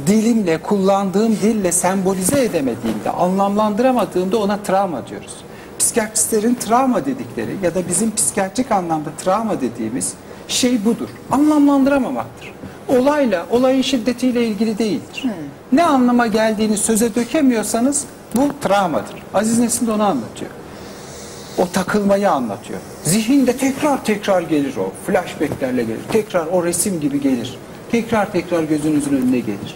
dilimle, 0.07 0.57
kullandığım 0.57 1.31
dille 1.31 1.71
sembolize 1.71 2.43
edemediğimde, 2.43 3.09
anlamlandıramadığımda 3.09 4.37
ona 4.37 4.57
travma 4.63 5.07
diyoruz. 5.07 5.35
Psikiyatristlerin 5.79 6.55
travma 6.55 7.05
dedikleri 7.05 7.55
ya 7.63 7.75
da 7.75 7.87
bizim 7.87 8.15
psikiyatrik 8.15 8.71
anlamda 8.71 9.09
travma 9.17 9.61
dediğimiz 9.61 10.13
şey 10.47 10.85
budur. 10.85 11.09
Anlamlandıramamaktır. 11.31 12.53
Olayla, 12.87 13.45
olayın 13.51 13.81
şiddetiyle 13.81 14.47
ilgili 14.47 14.77
değildir. 14.77 15.23
Ne 15.71 15.83
anlama 15.83 16.27
geldiğini 16.27 16.77
söze 16.77 17.15
dökemiyorsanız 17.15 18.05
bu 18.35 18.49
travmadır. 18.61 19.23
Aziz 19.33 19.59
Nesin 19.59 19.87
de 19.87 19.91
onu 19.91 20.03
anlatıyor 20.03 20.51
o 21.57 21.67
takılmayı 21.67 22.31
anlatıyor. 22.31 22.79
Zihinde 23.03 23.57
tekrar 23.57 24.05
tekrar 24.05 24.41
gelir 24.41 24.77
o. 24.77 24.91
Flashbacklerle 25.07 25.83
gelir. 25.83 25.99
Tekrar 26.11 26.47
o 26.47 26.65
resim 26.65 26.99
gibi 26.99 27.21
gelir. 27.21 27.57
Tekrar 27.91 28.31
tekrar 28.31 28.63
gözünüzün 28.63 29.17
önüne 29.17 29.39
gelir. 29.39 29.75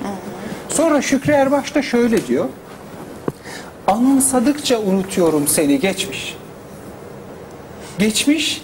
Sonra 0.70 1.02
Şükrü 1.02 1.32
Erbaş 1.32 1.76
da 1.76 1.82
şöyle 1.82 2.28
diyor. 2.28 2.46
Anımsadıkça 3.88 4.80
unutuyorum 4.80 5.48
seni 5.48 5.80
geçmiş. 5.80 6.38
Geçmiş 8.00 8.62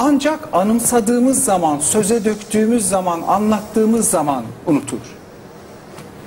ancak 0.00 0.48
anımsadığımız 0.52 1.44
zaman, 1.44 1.78
söze 1.78 2.24
döktüğümüz 2.24 2.88
zaman, 2.88 3.22
anlattığımız 3.22 4.10
zaman 4.10 4.44
unutur 4.66 4.98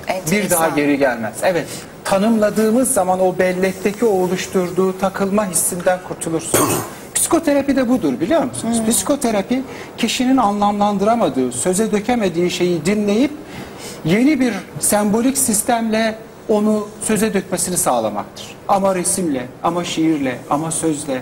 bir 0.07 0.09
daha 0.09 0.17
Enteresan. 0.17 0.75
geri 0.75 0.97
gelmez. 0.97 1.33
Evet. 1.43 1.67
Tanımladığımız 2.03 2.93
zaman 2.93 3.19
o 3.19 3.37
bellekteki 3.39 4.05
o 4.05 4.09
oluşturduğu 4.09 4.99
takılma 4.99 5.49
hissinden 5.49 5.99
kurtulursunuz. 6.07 6.73
Psikoterapi 7.15 7.75
de 7.75 7.89
budur 7.89 8.19
biliyor 8.19 8.43
musunuz? 8.43 8.81
Psikoterapi 8.89 9.61
kişinin 9.97 10.37
anlamlandıramadığı, 10.37 11.51
söze 11.51 11.91
dökemediği 11.91 12.51
şeyi 12.51 12.85
dinleyip 12.85 13.31
yeni 14.05 14.39
bir 14.39 14.53
sembolik 14.79 15.37
sistemle 15.37 16.15
onu 16.49 16.87
söze 17.01 17.33
dökmesini 17.33 17.77
sağlamaktır. 17.77 18.55
Ama 18.67 18.95
resimle, 18.95 19.47
ama 19.63 19.83
şiirle, 19.83 20.37
ama 20.49 20.71
sözle, 20.71 21.21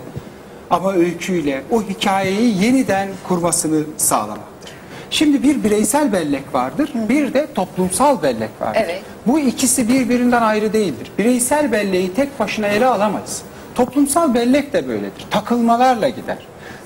ama 0.72 0.94
öyküyle 0.94 1.64
o 1.72 1.82
hikayeyi 1.82 2.64
yeniden 2.64 3.10
kurmasını 3.28 3.84
sağlamaktır. 3.98 4.72
Şimdi 5.10 5.44
bir 5.44 5.64
bireysel 5.64 6.14
bellek 6.14 6.54
vardır, 6.54 6.92
bir 7.10 7.34
de 7.34 7.48
toplumsal 7.56 8.24
bellek 8.24 8.50
vardır. 8.62 8.82
Evet. 8.86 9.02
Bu 9.28 9.40
ikisi 9.40 9.88
birbirinden 9.88 10.42
ayrı 10.42 10.74
değildir. 10.74 11.12
Bireysel 11.18 11.72
belleği 11.72 12.14
tek 12.14 12.40
başına 12.40 12.68
ele 12.68 12.86
alamayız. 12.86 13.42
Toplumsal 13.76 14.34
bellek 14.34 14.74
de 14.74 14.88
böyledir. 14.88 15.26
Takılmalarla 15.32 16.10
gider. 16.10 16.38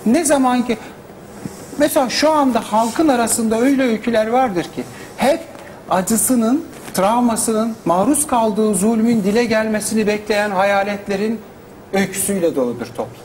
Ne 0.05 0.25
zaman 0.25 0.65
ki 0.65 0.77
mesela 1.77 2.09
şu 2.09 2.31
anda 2.31 2.61
halkın 2.71 3.07
arasında 3.07 3.59
öyle 3.59 3.83
öyküler 3.83 4.27
vardır 4.27 4.63
ki 4.63 4.83
hep 5.17 5.39
acısının, 5.89 6.65
travmasının, 6.93 7.75
maruz 7.85 8.27
kaldığı 8.27 8.75
zulmün 8.75 9.23
dile 9.23 9.45
gelmesini 9.45 10.07
bekleyen 10.07 10.51
hayaletlerin 10.51 11.39
öyküsüyle 11.93 12.55
doludur 12.55 12.85
toplum. 12.85 13.24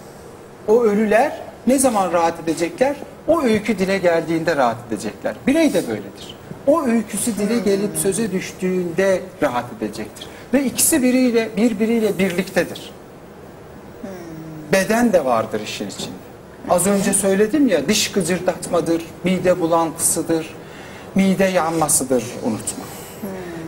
O 0.71 0.83
ölüler 0.83 1.33
ne 1.67 1.79
zaman 1.79 2.13
rahat 2.13 2.41
edecekler? 2.41 2.97
O 3.29 3.43
öykü 3.43 3.79
dile 3.79 3.99
geldiğinde 3.99 4.57
rahat 4.57 4.77
edecekler. 4.89 5.35
Birey 5.47 5.75
de 5.75 5.89
böyledir. 5.89 6.37
O 6.67 6.83
öyküsü 6.83 7.39
dile 7.39 7.59
gelip 7.59 7.97
söze 7.97 8.33
düştüğünde 8.33 9.21
rahat 9.43 9.65
edecektir. 9.79 10.27
Ve 10.55 10.65
ikisi 10.65 11.03
biriyle 11.03 11.49
birbiriyle 11.57 12.19
birliktedir. 12.19 12.93
Beden 14.73 15.13
de 15.13 15.25
vardır 15.25 15.61
işin 15.61 15.89
içinde. 15.89 16.15
Az 16.69 16.87
önce 16.87 17.13
söyledim 17.13 17.69
ya 17.69 17.89
diş 17.89 18.13
gıcırdatmadır, 18.13 19.05
mide 19.25 19.61
bulantısıdır, 19.61 20.55
mide 21.15 21.45
yanmasıdır 21.45 22.25
unutma. 22.43 22.85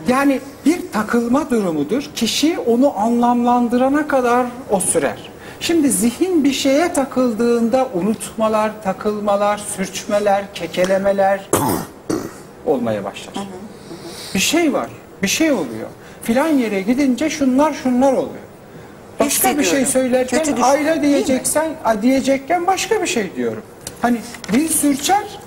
Yani 0.07 0.39
bir 0.65 0.91
takılma 0.91 1.49
durumudur. 1.49 2.09
Kişi 2.15 2.59
onu 2.59 2.99
anlamlandırana 2.99 4.07
kadar 4.07 4.47
o 4.69 4.79
sürer. 4.79 5.32
Şimdi 5.63 5.91
zihin 5.91 6.43
bir 6.43 6.53
şeye 6.53 6.93
takıldığında 6.93 7.87
unutmalar, 7.93 8.71
takılmalar, 8.83 9.57
sürçmeler, 9.57 10.53
kekelemeler 10.53 11.49
olmaya 12.65 13.03
başlar. 13.03 13.33
Bir 14.35 14.39
şey 14.39 14.73
var, 14.73 14.89
bir 15.23 15.27
şey 15.27 15.51
oluyor. 15.51 15.87
Filan 16.23 16.47
yere 16.47 16.81
gidince 16.81 17.29
şunlar 17.29 17.73
şunlar 17.73 18.13
oluyor. 18.13 18.43
Başka 19.19 19.57
bir 19.57 19.63
şey 19.63 19.85
söylerken 19.85 20.43
Kötü 20.43 20.61
aile 20.61 21.01
diyeceksen, 21.01 21.71
a, 21.83 22.01
diyecekken 22.01 22.67
başka 22.67 23.01
bir 23.01 23.07
şey 23.07 23.35
diyorum. 23.35 23.63
Hani 24.01 24.17
dil 24.51 24.67
sürçer, 24.67 25.39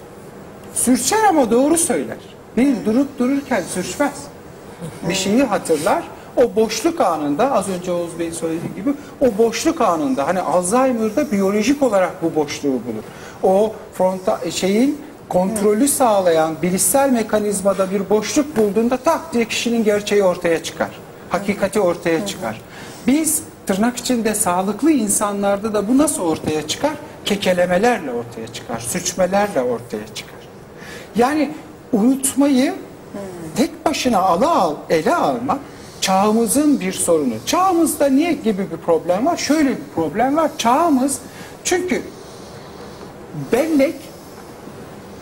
sürçer 0.75 1.25
ama 1.29 1.51
doğru 1.51 1.79
söyler. 1.79 2.19
Dil 2.57 2.85
durup 2.85 3.19
dururken 3.19 3.63
sürçmez. 3.75 4.15
Bir 5.09 5.15
şeyi 5.15 5.43
hatırlar. 5.43 6.03
O 6.37 6.57
boşluk 6.57 7.01
anında 7.01 7.53
az 7.53 7.69
önce 7.69 7.93
Oğuz 7.93 8.19
Bey'in 8.19 8.33
söylediği 8.33 8.75
gibi 8.75 8.91
o 9.21 9.39
boşluk 9.39 9.81
anında 9.81 10.27
hani 10.27 10.41
Alzheimer'da 10.41 11.33
biyolojik 11.33 11.83
olarak 11.83 12.23
bu 12.23 12.35
boşluğu 12.35 12.73
bulur. 12.73 13.05
O 13.43 13.73
fronta 13.93 14.41
şeyin 14.51 15.01
kontrolü 15.29 15.89
sağlayan 15.89 16.55
bilişsel 16.63 17.11
mekanizmada 17.11 17.91
bir 17.91 18.11
boşluk 18.11 18.57
bulduğunda 18.57 18.97
tak 18.97 19.33
diye 19.33 19.45
kişinin 19.45 19.85
gerçeği 19.85 20.23
ortaya 20.23 20.63
çıkar. 20.63 20.91
Hakikati 21.31 21.81
ortaya 21.81 22.27
çıkar. 22.27 22.61
Biz 23.07 23.43
tırnak 23.67 23.97
içinde 23.97 24.35
sağlıklı 24.35 24.91
insanlarda 24.91 25.75
da 25.75 25.89
bu 25.89 25.99
nasıl 25.99 26.23
ortaya 26.23 26.67
çıkar? 26.67 26.93
Kekelemelerle 27.25 28.11
ortaya 28.13 28.47
çıkar, 28.53 28.81
sürçmelerle 28.81 29.63
ortaya 29.63 30.07
çıkar. 30.15 30.37
Yani 31.17 31.51
unutmayı 31.93 32.75
tek 33.57 33.87
başına 33.87 34.19
ala 34.19 34.57
al, 34.57 34.75
ele 34.91 35.15
almak 35.15 35.59
çağımızın 36.01 36.81
bir 36.81 36.93
sorunu. 36.93 37.35
Çağımızda 37.47 38.07
niye 38.07 38.33
gibi 38.33 38.67
bir 38.73 38.77
problem 38.77 39.27
var? 39.27 39.37
Şöyle 39.37 39.71
bir 39.71 39.85
problem 39.95 40.37
var. 40.37 40.51
Çağımız 40.59 41.19
çünkü 41.65 42.03
bellek 43.53 43.95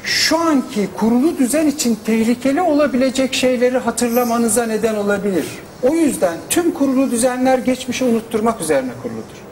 şu 0.05 0.39
anki 0.39 0.89
kurulu 0.97 1.39
düzen 1.39 1.67
için 1.67 1.99
tehlikeli 2.07 2.63
olabilecek 2.63 3.35
şeyleri 3.35 3.79
hatırlamanıza 3.79 4.67
neden 4.67 4.95
olabilir. 4.95 5.45
O 5.83 5.95
yüzden 5.95 6.37
tüm 6.51 6.71
kurulu 6.75 7.11
düzenler 7.11 7.59
geçmişi 7.59 8.05
unutturmak 8.05 8.61
üzerine 8.61 8.93
kuruludur. 9.03 9.45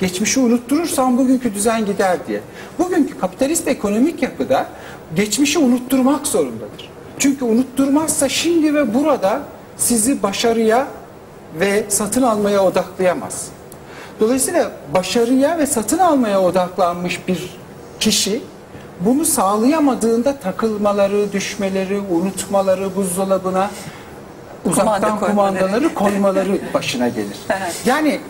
Geçmişi 0.00 0.40
unutturursan 0.40 1.18
bugünkü 1.18 1.54
düzen 1.54 1.86
gider 1.86 2.18
diye. 2.28 2.40
Bugünkü 2.78 3.18
kapitalist 3.18 3.68
ekonomik 3.68 4.22
yapıda 4.22 4.66
geçmişi 5.16 5.58
unutturmak 5.58 6.26
zorundadır. 6.26 6.90
Çünkü 7.18 7.44
unutturmazsa 7.44 8.28
şimdi 8.28 8.74
ve 8.74 8.94
burada 8.94 9.42
sizi 9.78 10.22
başarıya 10.22 10.86
ve 11.60 11.84
satın 11.88 12.22
almaya 12.22 12.64
odaklayamaz. 12.64 13.46
Dolayısıyla 14.20 14.70
başarıya 14.94 15.58
ve 15.58 15.66
satın 15.66 15.98
almaya 15.98 16.42
odaklanmış 16.42 17.28
bir 17.28 17.58
kişi 18.00 18.42
bunu 19.00 19.24
sağlayamadığında 19.24 20.36
takılmaları, 20.36 21.32
düşmeleri, 21.32 22.00
unutmaları, 22.00 22.96
buzdolabına 22.96 23.70
uzaktan 24.64 24.94
Kumanda 24.94 25.18
koymaları. 25.26 25.58
kumandaları 25.60 25.94
koymaları 25.94 26.58
başına 26.74 27.08
gelir. 27.08 27.36
Evet. 27.50 27.74
Yani 27.86 28.20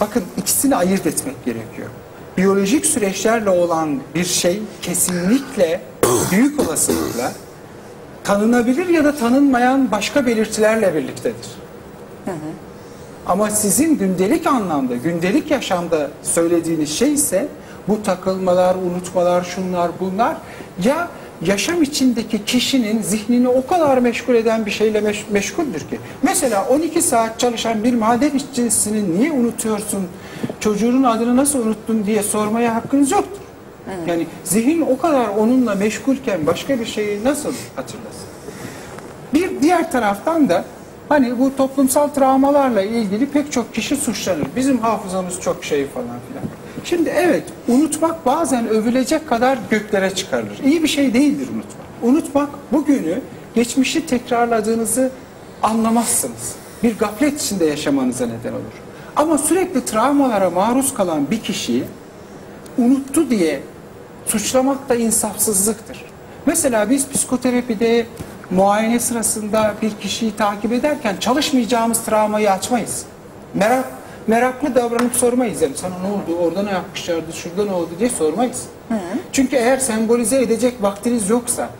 bakın 0.00 0.24
ikisini 0.36 0.76
ayırt 0.76 1.06
etmek 1.06 1.44
gerekiyor. 1.44 1.88
Biyolojik 2.36 2.86
süreçlerle 2.86 3.50
olan 3.50 4.00
bir 4.14 4.24
şey 4.24 4.62
kesinlikle 4.82 5.80
büyük 6.30 6.60
olasılıkla 6.60 7.32
tanınabilir 8.30 8.88
ya 8.88 9.04
da 9.04 9.14
tanınmayan 9.16 9.90
başka 9.90 10.26
belirtilerle 10.26 10.94
birliktedir. 10.94 11.48
Ama 13.26 13.50
sizin 13.50 13.98
gündelik 13.98 14.46
anlamda, 14.46 14.96
gündelik 14.96 15.50
yaşamda 15.50 16.10
söylediğiniz 16.22 16.98
şey 16.98 17.12
ise 17.12 17.48
bu 17.88 18.02
takılmalar, 18.02 18.74
unutmalar, 18.74 19.44
şunlar 19.44 19.90
bunlar 20.00 20.36
ya 20.84 21.08
yaşam 21.46 21.82
içindeki 21.82 22.44
kişinin 22.44 23.02
zihnini 23.02 23.48
o 23.48 23.66
kadar 23.66 23.98
meşgul 23.98 24.34
eden 24.34 24.66
bir 24.66 24.70
şeyle 24.70 24.98
meş- 24.98 25.30
meşguldür 25.30 25.80
ki. 25.80 26.00
Mesela 26.22 26.64
12 26.68 27.02
saat 27.02 27.40
çalışan 27.40 27.84
bir 27.84 27.94
maden 27.94 28.30
işçisini 28.30 29.18
niye 29.18 29.32
unutuyorsun, 29.32 30.06
çocuğunun 30.60 31.02
adını 31.02 31.36
nasıl 31.36 31.66
unuttun 31.66 32.06
diye 32.06 32.22
sormaya 32.22 32.74
hakkınız 32.74 33.10
yoktur. 33.10 33.40
Yani 34.06 34.26
zihin 34.44 34.80
o 34.80 34.98
kadar 34.98 35.28
onunla 35.28 35.74
meşgulken 35.74 36.46
başka 36.46 36.80
bir 36.80 36.86
şeyi 36.86 37.24
nasıl 37.24 37.52
hatırlasın? 37.76 38.28
Bir 39.34 39.62
diğer 39.62 39.92
taraftan 39.92 40.48
da 40.48 40.64
hani 41.08 41.38
bu 41.38 41.56
toplumsal 41.56 42.08
travmalarla 42.08 42.82
ilgili 42.82 43.26
pek 43.26 43.52
çok 43.52 43.74
kişi 43.74 43.96
suçlanır. 43.96 44.46
Bizim 44.56 44.78
hafızamız 44.78 45.40
çok 45.40 45.64
şey 45.64 45.86
falan 45.86 46.04
filan. 46.28 46.44
Şimdi 46.84 47.08
evet 47.08 47.42
unutmak 47.68 48.26
bazen 48.26 48.68
övülecek 48.68 49.28
kadar 49.28 49.58
göklere 49.70 50.14
çıkarılır. 50.14 50.58
İyi 50.64 50.82
bir 50.82 50.88
şey 50.88 51.14
değildir 51.14 51.48
unutmak. 51.54 51.80
Unutmak 52.02 52.48
bugünü 52.72 53.20
geçmişi 53.54 54.06
tekrarladığınızı 54.06 55.10
anlamazsınız. 55.62 56.54
Bir 56.82 56.98
gaflet 56.98 57.42
içinde 57.42 57.64
yaşamanıza 57.64 58.26
neden 58.26 58.52
olur. 58.52 58.80
Ama 59.16 59.38
sürekli 59.38 59.84
travmalara 59.84 60.50
maruz 60.50 60.94
kalan 60.94 61.30
bir 61.30 61.40
kişiyi 61.40 61.84
unuttu 62.78 63.30
diye 63.30 63.60
suçlamak 64.30 64.88
da 64.88 64.94
insafsızlıktır. 64.94 66.04
Mesela 66.46 66.90
biz 66.90 67.08
psikoterapide 67.08 68.06
muayene 68.50 68.98
sırasında 69.00 69.74
bir 69.82 69.90
kişiyi 69.90 70.36
takip 70.36 70.72
ederken 70.72 71.16
çalışmayacağımız 71.20 72.00
travmayı 72.00 72.50
açmayız. 72.52 73.02
Merak 73.54 73.84
meraklı 74.26 74.74
davranıp 74.74 75.16
sormayız 75.16 75.62
yani 75.62 75.76
sana 75.76 75.94
ne 75.98 76.06
oldu, 76.06 76.42
orada 76.42 76.62
ne 76.62 76.70
yapmışlardı, 76.70 77.32
şurada 77.32 77.64
ne 77.64 77.72
oldu 77.72 77.90
diye 77.98 78.10
sormayız. 78.10 78.62
Çünkü 79.32 79.56
eğer 79.56 79.78
sembolize 79.78 80.42
edecek 80.42 80.82
vaktiniz 80.82 81.30
yoksa 81.30 81.70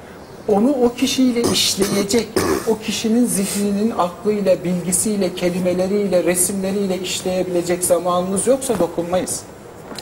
onu 0.49 0.71
o 0.71 0.95
kişiyle 0.95 1.43
işleyecek, 1.43 2.29
o 2.69 2.79
kişinin 2.79 3.27
zihninin 3.27 3.93
aklıyla, 3.99 4.65
bilgisiyle, 4.65 5.35
kelimeleriyle, 5.35 6.25
resimleriyle 6.25 6.99
işleyebilecek 6.99 7.85
zamanınız 7.85 8.47
yoksa 8.47 8.79
dokunmayız. 8.79 9.43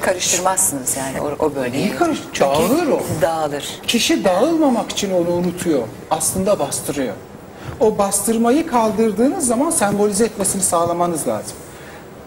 Karıştırmazsınız 0.01 0.97
yani 0.97 1.21
o, 1.21 1.45
o 1.47 1.55
bölgeyi. 1.55 1.85
Niye 1.87 1.97
karış- 1.97 2.19
Çünkü 2.33 2.51
Dağılır 2.51 2.87
o. 2.87 3.01
Dağılır. 3.23 3.65
Kişi 3.87 4.25
dağılmamak 4.25 4.91
için 4.91 5.11
onu 5.15 5.31
unutuyor. 5.35 5.83
Aslında 6.11 6.59
bastırıyor. 6.59 7.15
O 7.81 7.99
bastırmayı 7.99 8.67
kaldırdığınız 8.67 9.47
zaman 9.47 9.71
sembolize 9.71 10.25
etmesini 10.25 10.63
sağlamanız 10.63 11.29
lazım. 11.29 11.57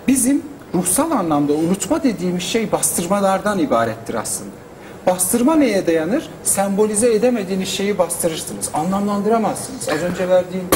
Bizim 0.08 0.44
ruhsal 0.76 1.12
anlamda 1.12 1.54
unutma 1.54 2.04
dediğimiz 2.04 2.44
şey 2.44 2.72
bastırmalardan 2.72 3.60
ibarettir 3.60 4.14
aslında. 4.16 4.61
Bastırma 5.08 5.56
neye 5.56 5.88
dayanır? 5.88 6.30
Sembolize 6.44 7.14
edemediğiniz 7.14 7.70
şeyi 7.70 7.98
bastırırsınız. 7.98 8.70
Anlamlandıramazsınız. 8.74 9.90
Az 9.90 10.04
önce 10.04 10.30
verdiğim, 10.30 10.68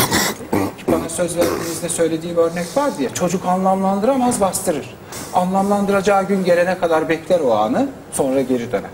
bana 0.88 1.10
söz 1.10 1.38
verdiğinizde 1.38 1.90
söylediğim 1.90 2.38
örnek 2.38 2.78
vardı 2.78 3.04
ya. 3.04 3.10
Çocuk 3.14 3.46
anlamlandıramaz, 3.46 4.42
bastırır. 4.42 4.96
Anlamlandıracağı 5.34 6.24
gün 6.28 6.44
gelene 6.44 6.78
kadar 6.78 7.10
bekler 7.10 7.40
o 7.40 7.54
anı, 7.54 7.88
sonra 8.12 8.42
geri 8.42 8.72
döner. 8.72 8.90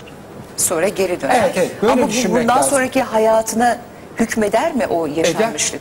Sonra 0.57 0.87
geri 0.87 1.21
döner. 1.21 1.41
Evet, 1.43 1.53
evet, 1.57 1.71
böyle 1.81 1.93
Ama 1.93 2.03
bu 2.03 2.07
düşünmek 2.07 2.43
bundan 2.43 2.57
lazım. 2.57 2.71
sonraki 2.71 3.01
hayatına 3.01 3.77
hükmeder 4.19 4.75
mi 4.75 4.87
o 4.87 5.07
Eder. 5.07 5.71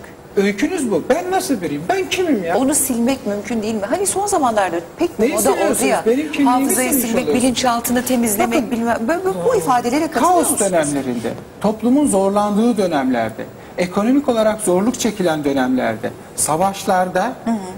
Öykünüz 0.45 0.91
bu. 0.91 1.03
Ben 1.09 1.31
nasıl 1.31 1.61
biriyim? 1.61 1.83
Ben 1.89 2.09
kimim 2.11 2.45
ya? 2.45 2.57
Onu 2.59 2.75
silmek 2.75 3.27
mümkün 3.27 3.63
değil 3.63 3.75
mi? 3.75 3.81
Hani 3.91 4.07
son 4.07 4.27
zamanlarda 4.27 4.77
pek 4.97 5.19
Neyi 5.19 5.33
moda 5.35 5.51
oldu 5.51 5.53
siliyorsunuz? 5.57 5.83
ya. 5.91 6.03
Benim 6.07 6.33
kimliğimi 6.33 6.51
Hafızayı 6.51 6.89
silmiş 6.91 7.07
silmek, 7.07 7.23
oluyorsunuz. 7.25 7.43
bilinçaltını 7.45 8.05
temizlemek 8.05 8.57
Bakın, 8.59 8.71
bilmem. 8.71 8.97
Böyle, 9.09 9.25
böyle 9.25 9.39
bu 9.45 9.57
ifadelere 9.57 10.07
katılıyor 10.07 10.33
Kaos 10.33 10.51
musunuz? 10.51 10.73
dönemlerinde, 10.73 11.33
toplumun 11.61 12.07
zorlandığı 12.09 12.77
dönemlerde, 12.77 13.45
ekonomik 13.79 14.29
olarak 14.29 14.61
zorluk 14.61 15.01
çekilen 15.01 15.45
dönemlerde, 15.45 16.11
savaşlarda 16.37 17.33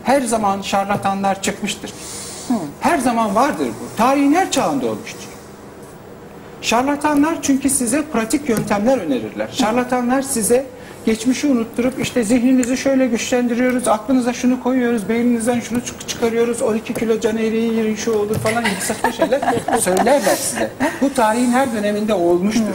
her 0.05 0.21
zaman 0.23 0.63
şarlatanlar 0.63 1.43
çıkmıştır. 1.43 1.93
Her 2.81 2.99
zaman 2.99 3.35
vardır 3.35 3.67
bu. 3.69 3.97
Tarihin 3.97 4.35
her 4.35 4.51
çağında 4.51 4.87
olmuştur. 4.87 5.29
Şarlatanlar 6.63 7.35
çünkü 7.43 7.71
size 7.71 8.03
pratik 8.03 8.49
yöntemler 8.49 8.99
önerirler. 8.99 9.49
Şarlatanlar 9.53 10.23
size 10.23 10.67
geçmişi 11.07 11.47
unutturup 11.47 12.01
işte 12.03 12.25
zihninizi 12.25 12.77
şöyle 12.77 13.07
güçlendiriyoruz, 13.07 13.89
aklınıza 13.89 14.33
şunu 14.33 14.63
koyuyoruz, 14.63 15.09
beyninizden 15.09 15.61
şunu 15.61 15.85
çık- 15.85 16.09
çıkarıyoruz, 16.09 16.63
12 16.63 16.95
kilo 16.95 17.21
can 17.21 17.37
eriği 17.37 17.73
yiyin 17.73 17.95
şu 17.97 18.13
olur 18.13 18.35
falan 18.35 18.65
gibi 18.65 18.81
saçma 18.81 19.13
şeyler 19.13 19.41
söylerler 19.81 20.37
size. 20.37 20.71
Bu 21.01 21.15
tarihin 21.15 21.51
her 21.53 21.73
döneminde 21.73 22.15
olmuştur. 22.15 22.75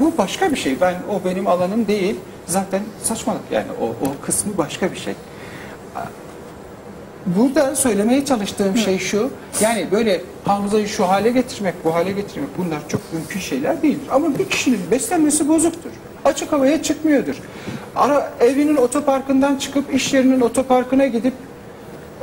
Bu 0.00 0.12
başka 0.18 0.50
bir 0.50 0.56
şey. 0.56 0.80
Ben 0.80 0.94
o 1.10 1.24
benim 1.24 1.46
alanım 1.46 1.86
değil. 1.86 2.16
Zaten 2.46 2.80
saçmalık 3.02 3.40
yani 3.50 3.66
o, 3.80 3.84
o 3.84 4.26
kısmı 4.26 4.58
başka 4.58 4.92
bir 4.92 4.96
şey. 4.98 5.14
Burada 7.26 7.76
söylemeye 7.76 8.24
çalıştığım 8.24 8.76
şey 8.76 8.98
şu. 8.98 9.30
Yani 9.60 9.86
böyle 9.92 10.20
hafızayı 10.44 10.88
şu 10.88 11.08
hale 11.08 11.30
getirmek, 11.30 11.74
bu 11.84 11.94
hale 11.94 12.12
getirmek 12.12 12.48
bunlar 12.58 12.78
çok 12.88 13.00
mümkün 13.12 13.40
şeyler 13.40 13.82
değildir. 13.82 14.08
Ama 14.10 14.38
bir 14.38 14.48
kişinin 14.48 14.80
beslenmesi 14.90 15.48
bozuktur. 15.48 15.90
Açık 16.26 16.52
havaya 16.52 16.82
çıkmıyordur. 16.82 17.34
Ara, 17.96 18.32
evinin 18.40 18.76
otoparkından 18.76 19.56
çıkıp 19.56 19.94
iş 19.94 20.12
yerinin 20.14 20.40
otoparkına 20.40 21.06
gidip 21.06 21.32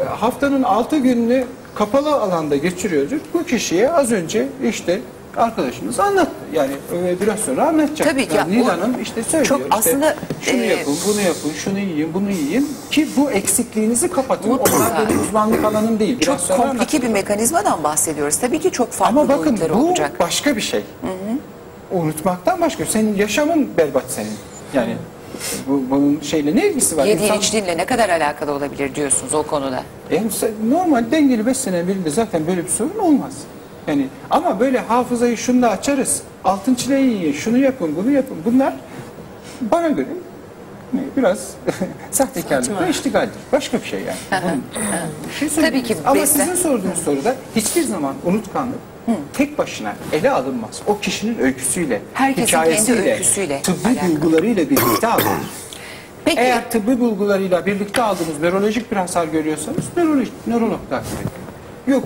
e, 0.01 0.03
haftanın 0.03 0.63
altı 0.63 0.97
gününü 0.97 1.45
kapalı 1.75 2.11
alanda 2.13 2.55
geçiriyordur. 2.55 3.17
Bu 3.33 3.43
kişiye 3.43 3.91
az 3.91 4.11
önce 4.11 4.47
işte 4.63 5.01
arkadaşımız 5.37 5.99
anlattı. 5.99 6.31
Yani 6.53 6.71
e, 7.07 7.21
biraz 7.21 7.39
sonra 7.39 7.67
anlatacak. 7.67 8.09
Tabii 8.09 8.27
ki. 8.27 8.35
Yani 8.35 8.51
Nil 8.57 8.61
O- 8.61 8.67
Hanım 8.67 9.01
işte 9.01 9.23
söylüyor. 9.23 9.45
çok 9.45 9.59
işte, 9.61 9.69
aslında, 9.75 10.15
şunu 10.41 10.61
e, 10.61 10.65
yapın, 10.65 10.93
bunu 11.07 11.21
yapın, 11.21 11.51
şunu 11.63 11.79
yiyin, 11.79 12.13
bunu 12.13 12.31
yiyin 12.31 12.69
ki 12.91 13.07
bu 13.17 13.31
eksikliğinizi 13.31 14.07
kapatın. 14.11 14.51
Mutlaka. 14.51 14.77
Onlar 14.77 15.09
benim 15.09 15.19
uzmanlık 15.21 15.65
alanım 15.65 15.99
değil. 15.99 16.19
Biraz 16.19 16.47
Çok 16.47 16.57
komplike 16.57 16.69
anlatacağım. 16.71 17.03
bir 17.05 17.09
mekanizmadan 17.09 17.83
bahsediyoruz. 17.83 18.37
Tabii 18.37 18.59
ki 18.59 18.71
çok 18.71 18.91
farklı 18.91 19.19
Ama 19.19 19.29
bakın 19.29 19.59
bu 19.73 19.87
olacak. 19.87 20.19
başka 20.19 20.55
bir 20.55 20.61
şey. 20.61 20.83
Unutmaktan 21.93 22.61
başka. 22.61 22.85
Senin 22.85 23.15
yaşamın 23.15 23.69
berbat 23.77 24.03
senin. 24.07 24.31
Yani 24.73 24.95
bu, 25.67 25.83
bunun 25.89 26.19
şeyle 26.21 26.55
ne 26.55 26.67
ilgisi 26.69 26.97
var? 26.97 27.05
Yediğin 27.05 27.27
İnsan- 27.27 27.39
içtiğinle 27.39 27.77
ne 27.77 27.85
kadar 27.85 28.09
alakalı 28.09 28.51
olabilir 28.51 28.95
diyorsunuz 28.95 29.33
o 29.33 29.43
konuda. 29.43 29.83
Yani 30.11 30.27
normal 30.69 31.11
dengeli 31.11 31.45
beslenen 31.45 31.87
birinde 31.87 32.09
zaten 32.09 32.47
böyle 32.47 32.63
bir 32.63 32.69
sorun 32.69 32.99
olmaz. 32.99 33.33
Yani 33.87 34.07
ama 34.29 34.59
böyle 34.59 34.79
hafızayı 34.79 35.37
şunla 35.37 35.69
açarız. 35.69 36.21
Altın 36.43 36.75
çileği 36.75 37.09
yiyin, 37.13 37.33
şunu 37.33 37.57
yapın, 37.57 37.95
bunu 37.95 38.11
yapın. 38.11 38.37
Bunlar 38.45 38.73
bana 39.61 39.87
göre 39.87 40.07
biraz 41.17 41.39
sahtekarlık 42.11 42.81
ve 42.81 42.89
iştigaldir. 42.89 43.33
Başka 43.51 43.77
bir 43.81 43.85
şey 43.85 43.99
yani. 43.99 44.43
Bunun- 44.43 45.49
şey. 45.49 45.49
Tabii 45.63 45.83
ki 45.83 45.95
Ama 46.05 46.25
sizin 46.25 46.55
sorduğunuz 46.55 46.97
soruda 47.05 47.35
hiçbir 47.55 47.83
zaman 47.83 48.15
unutkanlık 48.25 48.79
tek 49.33 49.57
başına 49.57 49.95
ele 50.13 50.31
alınmaz. 50.31 50.81
O 50.87 50.99
kişinin 50.99 51.39
öyküsüyle, 51.39 52.01
Herkesin 52.13 52.47
kendi 52.51 52.65
hikayesiyle, 52.65 53.13
öyküsüyle 53.13 53.61
tıbbi 53.61 53.87
alakalı. 53.89 54.11
bulgularıyla 54.11 54.69
birlikte 54.69 55.07
alınır. 55.07 55.25
Peki 56.25 56.39
Eğer 56.39 56.71
tıbbi 56.71 56.99
bulgularıyla 56.99 57.65
birlikte 57.65 58.01
aldığınız 58.01 58.39
nörolojik 58.41 58.91
bir 58.91 58.97
hasar 58.97 59.25
görüyorsanız 59.27 59.83
nörolog, 59.97 60.27
nörolog 60.47 60.79
takip 60.89 61.13
edin. 61.21 61.93
Yok 61.93 62.03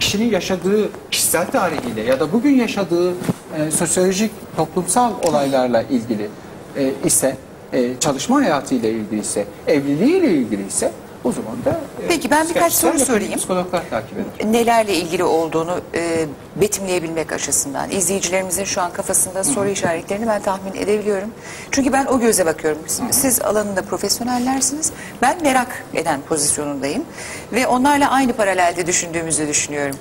kişinin 0.00 0.30
yaşadığı 0.30 0.88
kişisel 1.10 1.46
tarihiyle 1.46 2.00
ya 2.02 2.20
da 2.20 2.32
bugün 2.32 2.50
yaşadığı 2.54 3.10
e, 3.58 3.70
sosyolojik 3.70 4.30
toplumsal 4.56 5.12
olaylarla 5.28 5.82
ilgili 5.82 6.28
e, 6.76 6.92
ise 7.04 7.36
e, 7.72 7.90
çalışma 8.00 8.36
hayatıyla 8.36 8.88
ilgili 8.88 9.20
ise 9.20 9.44
evliliğiyle 9.66 10.30
ilgili 10.30 10.66
ise 10.66 10.92
o 11.24 11.32
zaman 11.32 11.64
da 11.64 11.70
e, 12.04 12.08
Peki, 12.08 12.30
ben 12.30 12.48
birkaç 12.48 12.72
soru 12.72 12.98
sorayım. 12.98 13.36
Psikologlar 13.36 13.90
takip 13.90 14.12
eder. 14.18 14.52
nelerle 14.52 14.94
ilgili 14.94 15.24
olduğunu 15.24 15.80
e, 15.94 16.26
betimleyebilmek 16.56 17.32
açısından 17.32 17.90
izleyicilerimizin 17.90 18.64
şu 18.64 18.80
an 18.80 18.92
kafasında 18.92 19.44
soru 19.44 19.68
işaretlerini 19.68 20.26
ben 20.26 20.42
tahmin 20.42 20.74
edebiliyorum. 20.74 21.30
Çünkü 21.70 21.92
ben 21.92 22.06
o 22.06 22.20
göze 22.20 22.46
bakıyorum. 22.46 22.78
Siz, 22.86 23.04
siz 23.10 23.40
alanında 23.40 23.82
profesyonellersiniz. 23.82 24.92
Ben 25.22 25.42
merak 25.42 25.84
eden 25.94 26.20
pozisyonundayım 26.28 27.04
ve 27.52 27.66
onlarla 27.66 28.10
aynı 28.10 28.32
paralelde 28.32 28.86
düşündüğümüzü 28.86 29.48
düşünüyorum. 29.48 29.96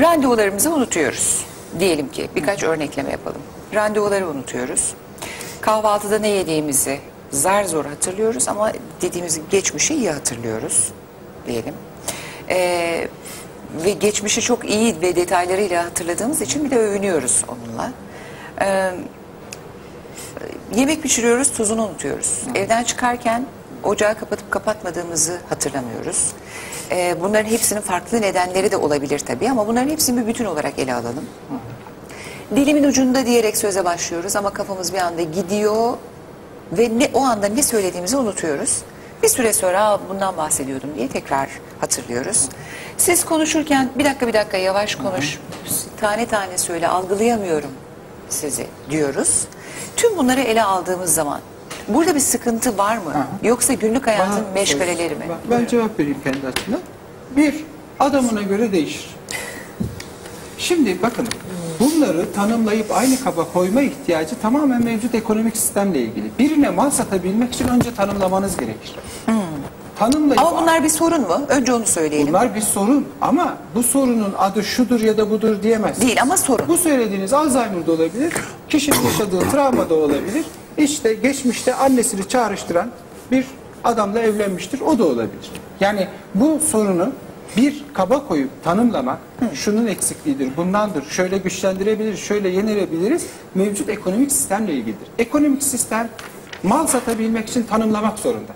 Randevularımızı 0.00 0.70
unutuyoruz. 0.74 1.44
Diyelim 1.80 2.08
ki 2.08 2.28
birkaç 2.36 2.62
örnekleme 2.62 3.10
yapalım. 3.10 3.40
Randevuları 3.74 4.28
unutuyoruz. 4.28 4.94
Kahvaltıda 5.60 6.18
ne 6.18 6.28
yediğimizi 6.28 7.00
zar 7.30 7.64
zor 7.64 7.84
hatırlıyoruz 7.84 8.48
ama 8.48 8.72
dediğimiz 9.02 9.40
geçmişi 9.50 9.94
iyi 9.94 10.10
hatırlıyoruz 10.10 10.92
diyelim. 11.46 11.74
Ee, 12.48 13.08
ve 13.84 13.90
geçmişi 13.90 14.40
çok 14.40 14.70
iyi 14.70 15.00
ve 15.00 15.16
detaylarıyla 15.16 15.84
hatırladığımız 15.84 16.40
için 16.40 16.64
bir 16.64 16.70
de 16.70 16.78
övünüyoruz 16.78 17.44
onunla. 17.48 17.92
Ee, 18.60 18.92
yemek 20.76 21.02
pişiriyoruz, 21.02 21.52
tuzunu 21.52 21.86
unutuyoruz. 21.86 22.42
Evden 22.54 22.84
çıkarken 22.84 23.46
ocağı 23.82 24.18
kapatıp 24.18 24.50
kapatmadığımızı 24.50 25.38
hatırlamıyoruz. 25.48 26.32
Ee, 26.90 27.16
bunların 27.20 27.50
hepsinin 27.50 27.80
farklı 27.80 28.20
nedenleri 28.20 28.70
de 28.70 28.76
olabilir 28.76 29.18
tabii 29.18 29.50
ama 29.50 29.66
bunların 29.66 29.90
hepsini 29.90 30.20
bir 30.22 30.26
bütün 30.26 30.44
olarak 30.44 30.78
ele 30.78 30.94
alalım. 30.94 31.24
dilimin 32.56 32.84
ucunda 32.84 33.26
diyerek 33.26 33.56
söze 33.56 33.84
başlıyoruz 33.84 34.36
ama 34.36 34.50
kafamız 34.50 34.92
bir 34.92 34.98
anda 34.98 35.22
gidiyor 35.22 35.96
ve 36.72 36.90
ne 36.98 37.10
o 37.14 37.20
anda 37.20 37.46
ne 37.46 37.62
söylediğimizi 37.62 38.16
unutuyoruz. 38.16 38.78
Bir 39.22 39.28
süre 39.28 39.52
sonra 39.52 39.84
"Aa, 39.84 40.00
bundan 40.08 40.36
bahsediyordum 40.36 40.90
diye 40.96 41.08
tekrar 41.08 41.48
hatırlıyoruz. 41.80 42.48
Siz 42.98 43.24
konuşurken 43.24 43.90
bir 43.98 44.04
dakika 44.04 44.26
bir 44.26 44.32
dakika 44.32 44.56
yavaş 44.56 44.94
konuş, 44.94 45.38
tane 46.00 46.26
tane 46.26 46.58
söyle 46.58 46.88
algılayamıyorum 46.88 47.70
sizi 48.28 48.66
diyoruz. 48.90 49.44
Tüm 49.96 50.18
bunları 50.18 50.40
ele 50.40 50.62
aldığımız 50.62 51.14
zaman 51.14 51.40
burada 51.88 52.14
bir 52.14 52.20
sıkıntı 52.20 52.78
var 52.78 52.96
mı? 52.96 53.26
Yoksa 53.42 53.72
günlük 53.72 54.06
hayatın 54.06 54.44
Bana- 54.44 54.52
meşgaleleri 54.54 55.14
mi? 55.14 55.24
Ben, 55.28 55.60
ben 55.60 55.66
cevap 55.66 55.98
vereyim 55.98 56.18
kendi 56.24 56.46
açımdan. 56.46 56.80
Bir, 57.36 57.54
adamına 57.98 58.42
göre 58.42 58.72
değişir. 58.72 59.16
Şimdi 60.58 61.02
bakın 61.02 61.28
bunları 61.80 62.32
tanımlayıp 62.32 62.92
aynı 62.92 63.20
kaba 63.24 63.44
koyma 63.52 63.80
ihtiyacı 63.80 64.34
tamamen 64.42 64.84
mevcut 64.84 65.14
ekonomik 65.14 65.56
sistemle 65.56 66.00
ilgili. 66.00 66.30
Birine 66.38 66.70
mal 66.70 66.90
satabilmek 66.90 67.54
için 67.54 67.68
önce 67.68 67.94
tanımlamanız 67.94 68.56
gerekir. 68.56 68.94
Tanımlayıp 69.98 70.42
Ama 70.42 70.62
bunlar 70.62 70.84
bir 70.84 70.88
sorun 70.88 71.20
mu? 71.20 71.40
Önce 71.48 71.72
onu 71.74 71.86
söyleyelim. 71.86 72.28
bunlar 72.28 72.54
bir 72.54 72.60
sorun 72.60 73.06
ama 73.20 73.56
bu 73.74 73.82
sorunun 73.82 74.34
adı 74.38 74.64
şudur 74.64 75.00
ya 75.00 75.18
da 75.18 75.30
budur 75.30 75.62
diyemezsiniz. 75.62 76.06
Değil 76.08 76.22
ama 76.22 76.36
sorun. 76.36 76.68
Bu 76.68 76.76
söylediğiniz 76.76 77.32
Alzheimer'da 77.32 77.92
olabilir, 77.92 78.32
kişinin 78.68 79.00
yaşadığı 79.04 79.50
travmada 79.50 79.94
olabilir. 79.94 80.44
İşte 80.78 81.14
geçmişte 81.14 81.74
annesini 81.74 82.28
çağrıştıran 82.28 82.90
bir 83.30 83.46
adamla 83.84 84.20
evlenmiştir, 84.20 84.80
o 84.80 84.98
da 84.98 85.04
olabilir. 85.04 85.50
Yani 85.80 86.08
bu 86.34 86.60
sorunu 86.70 87.12
bir 87.56 87.84
kaba 87.94 88.28
koyup 88.28 88.50
tanımlamak, 88.64 89.18
şunun 89.54 89.86
eksikliğidir, 89.86 90.56
bundandır, 90.56 91.04
şöyle 91.04 91.38
güçlendirebiliriz, 91.38 92.20
şöyle 92.20 92.48
yenilebiliriz, 92.48 93.26
mevcut 93.54 93.88
ekonomik 93.88 94.32
sistemle 94.32 94.72
ilgilidir. 94.72 95.08
Ekonomik 95.18 95.62
sistem 95.62 96.08
mal 96.62 96.86
satabilmek 96.86 97.48
için 97.48 97.62
tanımlamak 97.62 98.18
zorunda. 98.18 98.52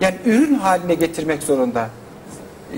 Yani 0.00 0.16
ürün 0.26 0.54
haline 0.54 0.94
getirmek 0.94 1.42
zorunda 1.42 1.90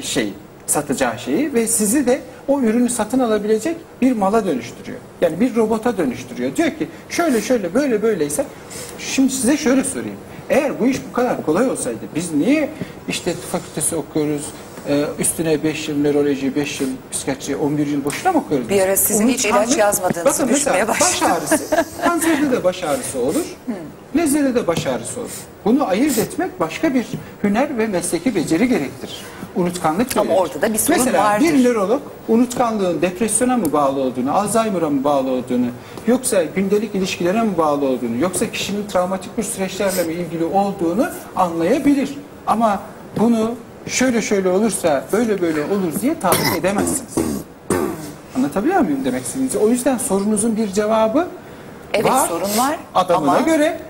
şey 0.01 0.33
satacağı 0.67 1.19
şeyi 1.19 1.55
ve 1.55 1.67
sizi 1.67 2.07
de 2.07 2.21
o 2.49 2.61
ürünü 2.61 2.89
satın 2.89 3.19
alabilecek 3.19 3.77
bir 4.03 4.13
mala 4.13 4.47
dönüştürüyor. 4.47 4.99
Yani 5.21 5.41
bir 5.41 5.57
robota 5.57 5.99
dönüştürüyor. 5.99 6.57
Diyor 6.57 6.71
ki 6.71 6.89
şöyle 7.09 7.41
şöyle 7.41 7.75
böyle 7.75 8.03
böyleyse 8.03 8.45
şimdi 8.99 9.33
size 9.33 9.57
şöyle 9.57 9.85
sorayım. 9.85 10.17
Eğer 10.51 10.81
bu 10.81 10.87
iş 10.87 10.97
bu 11.11 11.13
kadar 11.13 11.47
kolay 11.47 11.71
olsaydı 11.71 11.99
biz 12.15 12.35
niye 12.35 12.71
işte 13.09 13.33
fakültesi 13.33 13.97
okuyoruz, 13.97 14.47
e, 14.89 15.05
üstüne 15.19 15.65
5 15.65 15.89
yıl 15.89 15.99
nöroloji, 16.03 16.57
5 16.57 16.81
yıl 16.81 16.89
psikiyatri, 17.13 17.57
11 17.57 17.87
yıl 17.87 18.05
boşuna 18.05 18.33
mı 18.33 18.39
okuyoruz? 18.39 18.69
Bir 18.69 18.81
ara 18.83 18.97
sizin 18.97 19.29
hiç 19.29 19.45
ilaç 19.45 19.55
Unutkanlık- 19.69 19.79
yazmadığınızı 19.79 20.25
Bakın 20.25 20.47
mesela 20.47 20.57
düşünmeye 20.57 20.89
baş 20.89 21.01
başladım. 21.01 21.33
ağrısı, 21.51 21.85
kanserde 22.05 22.51
de 22.53 22.65
baş 22.65 22.83
ağrısı 22.85 23.19
olur, 23.19 23.45
nezlede 24.15 24.55
de 24.55 24.67
baş 24.67 24.87
ağrısı 24.87 25.21
olur. 25.21 25.31
Bunu 25.65 25.87
ayırt 25.89 26.19
etmek 26.19 26.61
başka 26.61 26.95
bir 26.95 27.07
hüner 27.45 27.79
ve 27.79 27.87
mesleki 27.87 28.35
beceri 28.35 28.69
gerektirir. 28.69 29.17
Unutkanlık 29.57 30.17
Ama 30.17 30.25
gerekir. 30.25 30.43
orada 30.43 30.63
da 30.63 30.73
bir 30.73 30.79
sorun 30.79 30.99
Mesela 30.99 31.25
vardır. 31.25 31.45
bir 31.45 31.65
nörolog 31.65 32.03
unutkanlığın 32.29 33.03
depresyona 33.03 33.57
mı 33.57 33.73
bağlı 33.73 34.01
olduğunu, 34.01 34.35
Alzheimer'a 34.37 34.91
mı 34.91 35.05
bağlı 35.05 35.31
olduğunu, 35.31 35.67
yoksa 36.07 36.45
gündelik 36.45 36.95
ilişkilere 36.95 37.43
mi 37.43 37.59
bağlı 37.59 37.85
olduğunu, 37.85 38.17
yoksa 38.21 38.51
kişinin 38.51 38.87
travmatik 38.87 39.39
bir 39.39 39.43
süreçlerle 39.43 40.05
mi 40.05 40.13
ilgili 40.13 40.45
olduğunu 40.45 41.09
anlayabilir. 41.37 42.19
Ama 42.47 42.81
bunu 43.19 43.55
şöyle 43.87 44.23
şöyle 44.23 44.49
olursa 44.49 45.05
böyle 45.13 45.41
böyle 45.41 45.61
olur 45.65 46.01
diye 46.01 46.21
tahmin 46.21 46.55
edemezsiniz. 46.59 47.15
Anlatabiliyor 48.37 48.81
muyum 48.81 49.05
demek 49.05 49.23
istediğinizi? 49.25 49.59
O 49.59 49.69
yüzden 49.69 49.99
sorunuzun 49.99 50.57
bir 50.57 50.73
cevabı 50.73 51.29
Evet, 51.95 52.11
var. 52.11 52.29
sorun 52.29 52.59
var 52.59 52.79
Adamına 52.95 53.31
ama- 53.37 53.41
göre 53.47 53.81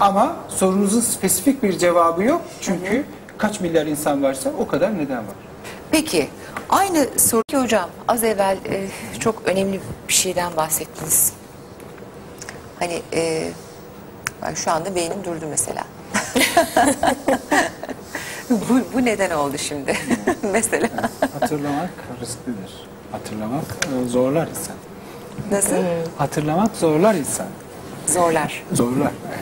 ama 0.00 0.36
sorunuzun 0.48 1.00
spesifik 1.00 1.62
bir 1.62 1.78
cevabı 1.78 2.22
yok. 2.24 2.40
Çünkü 2.60 3.04
kaç 3.38 3.60
milyar 3.60 3.86
insan 3.86 4.22
varsa 4.22 4.50
o 4.58 4.66
kadar 4.66 4.98
neden 4.98 5.18
var. 5.18 5.34
Peki 5.90 6.28
aynı 6.70 7.06
soru 7.16 7.42
ki 7.48 7.56
hocam 7.56 7.90
az 8.08 8.24
evvel 8.24 8.56
e, 8.68 8.86
çok 9.20 9.42
önemli 9.44 9.80
bir 10.08 10.12
şeyden 10.12 10.56
bahsettiniz. 10.56 11.32
Hani 12.78 13.02
e, 13.12 13.48
ben 14.42 14.54
şu 14.54 14.70
anda 14.70 14.94
beynim 14.94 15.24
durdu 15.24 15.44
mesela. 15.50 15.84
bu, 18.50 18.80
bu 18.94 19.04
neden 19.04 19.30
oldu 19.30 19.58
şimdi 19.58 19.96
mesela? 20.52 20.88
Hatırlamak 21.40 21.90
risklidir. 22.20 22.86
Hatırlamak 23.12 23.64
e, 24.04 24.08
zorlar 24.08 24.48
insan. 24.48 24.76
Nasıl? 25.50 25.76
Hatırlamak 26.18 26.76
zorlar 26.76 27.14
insan. 27.14 27.46
Zorlar. 28.06 28.62
Zorlar. 28.72 29.12
Evet. 29.28 29.38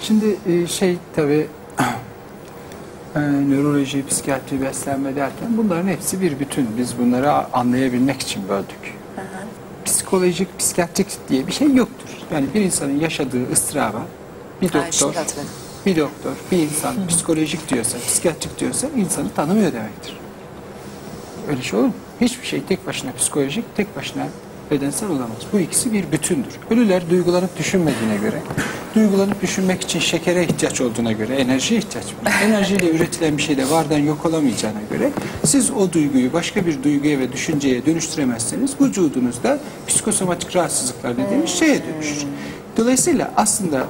Şimdi 0.00 0.36
e, 0.46 0.66
şey 0.66 0.98
tabii 1.16 1.46
e, 3.16 3.20
nöroloji, 3.20 4.06
psikiyatri, 4.06 4.62
beslenme 4.62 5.16
derken 5.16 5.48
bunların 5.56 5.88
hepsi 5.88 6.20
bir 6.20 6.38
bütün. 6.40 6.76
Biz 6.78 6.98
bunları 6.98 7.32
anlayabilmek 7.32 8.20
için 8.22 8.48
böldük. 8.48 8.94
Psikolojik, 9.84 10.58
psikiyatrik 10.58 11.06
diye 11.28 11.46
bir 11.46 11.52
şey 11.52 11.74
yoktur. 11.74 12.08
Yani 12.32 12.46
bir 12.54 12.60
insanın 12.60 13.00
yaşadığı 13.00 13.52
ıstıraba 13.52 14.02
bir 14.62 14.72
doktor, 14.72 15.14
hatırladım. 15.14 15.50
Bir 15.86 15.96
doktor, 15.96 16.32
bir 16.52 16.58
insan 16.58 17.06
psikolojik 17.08 17.68
diyorsa, 17.68 17.98
psikiyatrik 17.98 18.60
diyorsa 18.60 18.88
insanı 18.96 19.30
tanımıyor 19.30 19.72
demektir. 19.72 20.16
Öyle 21.48 21.62
şey 21.62 21.78
olur 21.78 21.88
mu? 21.88 21.94
Hiçbir 22.20 22.46
şey 22.46 22.62
tek 22.62 22.86
başına 22.86 23.12
psikolojik, 23.12 23.64
tek 23.76 23.96
başına 23.96 24.26
bedensel 24.70 25.08
olamaz. 25.08 25.38
Bu 25.52 25.60
ikisi 25.60 25.92
bir 25.92 26.12
bütündür. 26.12 26.52
Ölüler 26.70 27.10
duygulanıp 27.10 27.58
düşünmediğine 27.58 28.16
göre, 28.16 28.42
duygulanıp 28.94 29.42
düşünmek 29.42 29.82
için 29.82 30.00
şekere 30.00 30.44
ihtiyaç 30.44 30.80
olduğuna 30.80 31.12
göre, 31.12 31.34
enerjiye 31.34 31.80
ihtiyaç 31.80 32.06
var. 32.06 32.32
Enerjiyle 32.44 32.90
üretilen 32.90 33.36
bir 33.36 33.42
şey 33.42 33.56
de 33.56 33.70
vardan 33.70 33.98
yok 33.98 34.26
olamayacağına 34.26 34.80
göre, 34.90 35.10
siz 35.44 35.70
o 35.70 35.92
duyguyu 35.92 36.32
başka 36.32 36.66
bir 36.66 36.82
duyguya 36.82 37.18
ve 37.18 37.32
düşünceye 37.32 37.86
dönüştüremezseniz, 37.86 38.80
vücudunuzda 38.80 39.58
psikosomatik 39.86 40.56
rahatsızlıklar 40.56 41.16
dediğimiz 41.16 41.50
şeye 41.50 41.82
dönüşür. 41.86 42.26
Dolayısıyla 42.76 43.32
aslında 43.36 43.86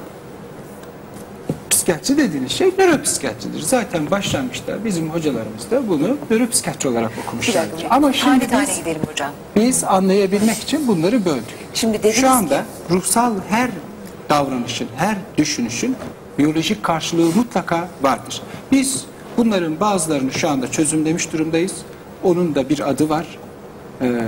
psikiyatri 1.85 2.17
dediğiniz 2.17 2.51
şey 2.51 2.71
nöropsikiyatridir. 2.77 3.61
Zaten 3.61 4.11
başlangıçta 4.11 4.85
bizim 4.85 5.09
hocalarımız 5.09 5.71
da 5.71 5.89
bunu 5.89 6.17
nöropsikiyatri 6.31 6.89
olarak 6.89 7.11
dakika. 7.55 7.87
Ama 7.89 8.01
tane 8.11 8.13
şimdi 8.13 8.47
tane 8.47 8.67
biz, 8.67 8.77
gidelim 8.77 9.01
hocam. 9.11 9.31
biz 9.55 9.83
anlayabilmek 9.83 10.57
için 10.57 10.87
bunları 10.87 11.25
böldük. 11.25 11.55
Şimdi 11.73 11.97
dediniz 11.99 12.15
Şu 12.15 12.29
anda 12.29 12.57
ki- 12.57 12.93
ruhsal 12.93 13.33
her 13.49 13.69
davranışın, 14.29 14.87
her 14.97 15.17
düşünüşün 15.37 15.95
biyolojik 16.37 16.83
karşılığı 16.83 17.35
mutlaka 17.35 17.89
vardır. 18.01 18.41
Biz 18.71 19.05
bunların 19.37 19.79
bazılarını 19.79 20.31
şu 20.31 20.49
anda 20.49 20.71
çözümlemiş 20.71 21.33
durumdayız. 21.33 21.73
Onun 22.23 22.55
da 22.55 22.69
bir 22.69 22.89
adı 22.89 23.09
var. 23.09 23.39
Ee, 24.01 24.21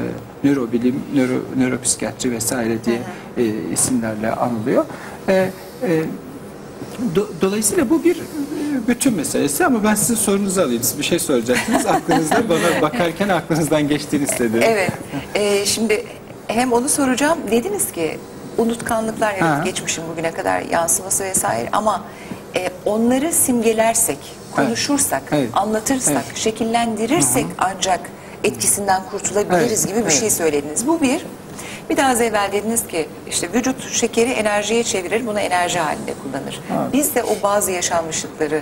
nörobilim, 0.43 1.03
nöro, 1.15 1.39
nöropsikiyatri 1.57 2.31
vesaire 2.31 2.77
diye 2.85 2.99
e, 3.37 3.43
isimlerle 3.73 4.31
anılıyor. 4.31 4.85
Ee, 5.29 5.49
e, 5.83 6.03
Do- 7.15 7.27
Dolayısıyla 7.41 7.89
bu 7.89 8.03
bir 8.03 8.15
e, 8.17 8.21
bütün 8.87 9.13
meselesi 9.13 9.65
ama 9.65 9.83
ben 9.83 9.95
sizin 9.95 10.15
sorunuzu 10.15 10.61
alayım. 10.61 10.83
Siz 10.83 10.97
bir 10.99 11.03
şey 11.03 11.19
soracaktınız. 11.19 11.85
Aklınızda 11.85 12.49
bana 12.49 12.81
bakarken 12.81 13.29
aklınızdan 13.29 13.87
geçtiğini 13.87 14.23
istedim. 14.23 14.61
Evet. 14.63 14.91
Ee, 15.35 15.65
şimdi 15.65 16.05
hem 16.47 16.73
onu 16.73 16.89
soracağım. 16.89 17.37
Dediniz 17.51 17.91
ki 17.91 18.17
unutkanlıklar 18.57 19.31
evet 19.33 19.41
Ha. 19.43 19.61
geçmişin 19.65 20.03
bugüne 20.11 20.31
kadar 20.31 20.61
yansıması 20.61 21.23
vesaire 21.23 21.69
ama 21.71 22.03
e, 22.55 22.69
onları 22.85 23.33
simgelersek, 23.33 24.17
konuşursak, 24.55 25.21
Evet. 25.31 25.49
anlatırsak, 25.53 26.23
Evet. 26.27 26.37
şekillendirirsek 26.37 27.45
ancak 27.57 27.99
etkisinden 28.43 29.01
kurtulabiliriz 29.11 29.79
Evet. 29.79 29.87
gibi 29.87 29.97
bir 29.97 30.01
Evet. 30.11 30.19
şey 30.19 30.29
söylediniz. 30.29 30.87
Bu 30.87 31.01
bir. 31.01 31.25
Bir 31.89 31.97
daha 31.97 32.09
az 32.11 32.21
evvel 32.21 32.51
dediniz 32.51 32.87
ki 32.87 33.07
işte 33.29 33.53
vücut 33.53 33.89
şekeri 33.91 34.29
enerjiye 34.29 34.83
çevirir, 34.83 35.27
bunu 35.27 35.39
enerji 35.39 35.79
halinde 35.79 36.13
kullanır. 36.23 36.61
Evet. 36.71 36.93
Biz 36.93 37.15
de 37.15 37.23
o 37.23 37.35
bazı 37.43 37.71
yaşanmışlıkları 37.71 38.61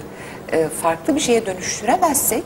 e, 0.52 0.68
farklı 0.82 1.16
bir 1.16 1.20
şeye 1.20 1.46
dönüştüremezsek 1.46 2.44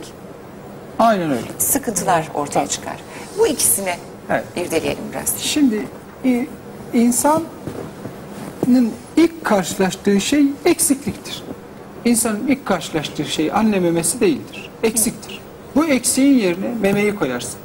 Aynen 0.99 1.31
öyle. 1.31 1.41
sıkıntılar 1.57 2.29
ortaya 2.33 2.59
Tabii. 2.59 2.69
çıkar. 2.69 2.95
Bu 3.37 3.47
ikisini 3.47 3.93
Evet. 4.29 4.43
irdeleyelim 4.55 5.03
biraz. 5.11 5.37
Şimdi 5.37 5.85
i- 6.25 6.47
insanın 6.93 8.91
ilk 9.17 9.45
karşılaştığı 9.45 10.21
şey 10.21 10.45
eksikliktir. 10.65 11.43
İnsanın 12.05 12.47
ilk 12.47 12.65
karşılaştığı 12.65 13.25
şey 13.25 13.51
anne 13.51 13.79
memesi 13.79 14.19
değildir. 14.19 14.69
Eksiktir. 14.83 15.41
Bu 15.75 15.85
eksiğin 15.85 16.39
yerine 16.39 16.67
memeyi 16.81 17.15
koyarsın. 17.15 17.59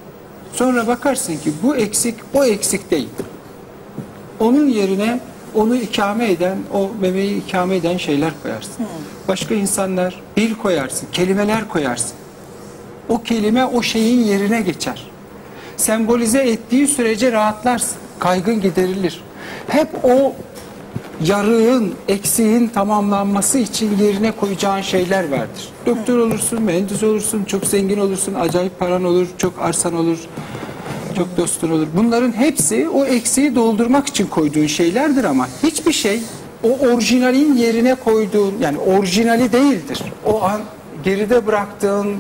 Sonra 0.55 0.87
bakarsın 0.87 1.33
ki 1.37 1.53
bu 1.63 1.77
eksik 1.77 2.15
o 2.35 2.45
eksik 2.45 2.91
değil. 2.91 3.09
Onun 4.41 4.69
yerine 4.69 5.21
onu 5.55 5.77
ikame 5.77 6.31
eden, 6.31 6.59
o 6.73 6.91
memeyi 7.01 7.45
ikame 7.45 7.77
eden 7.77 7.97
şeyler 7.97 8.33
koyarsın. 8.43 8.87
Başka 9.29 9.55
insanlar 9.55 10.23
bir 10.37 10.55
koyarsın, 10.55 11.09
kelimeler 11.13 11.69
koyarsın. 11.69 12.13
O 13.09 13.23
kelime 13.23 13.65
o 13.65 13.83
şeyin 13.83 14.21
yerine 14.21 14.61
geçer. 14.61 15.11
Sembolize 15.77 16.39
ettiği 16.39 16.87
sürece 16.87 17.33
rahatlarsın. 17.33 17.97
Kaygın 18.19 18.61
giderilir. 18.61 19.25
Hep 19.69 19.89
o 20.05 20.33
yarığın, 21.25 21.95
eksiğin 22.09 22.69
tamamlanması 22.69 23.59
için 23.59 23.99
yerine 23.99 24.31
koyacağın 24.33 24.81
şeyler 24.81 25.31
vardır. 25.31 25.69
Doktor 25.87 26.19
olursun, 26.19 26.63
mühendis 26.63 27.03
olursun, 27.03 27.45
çok 27.45 27.65
zengin 27.65 27.99
olursun, 27.99 28.35
acayip 28.35 28.79
paran 28.79 29.05
olur, 29.05 29.27
çok 29.39 29.53
arsan 29.61 29.95
olur, 29.95 30.19
çok 31.17 31.37
dostun 31.37 31.71
olur. 31.71 31.87
Bunların 31.97 32.33
hepsi 32.33 32.89
o 32.89 33.05
eksiği 33.05 33.55
doldurmak 33.55 34.07
için 34.07 34.27
koyduğun 34.27 34.67
şeylerdir 34.67 35.25
ama 35.25 35.49
hiçbir 35.63 35.93
şey 35.93 36.21
o 36.63 36.79
orijinalin 36.79 37.55
yerine 37.55 37.95
koyduğun 37.95 38.55
yani 38.61 38.79
orijinali 38.79 39.53
değildir. 39.53 40.03
O 40.25 40.43
an 40.43 40.61
geride 41.05 41.47
bıraktığın 41.47 42.17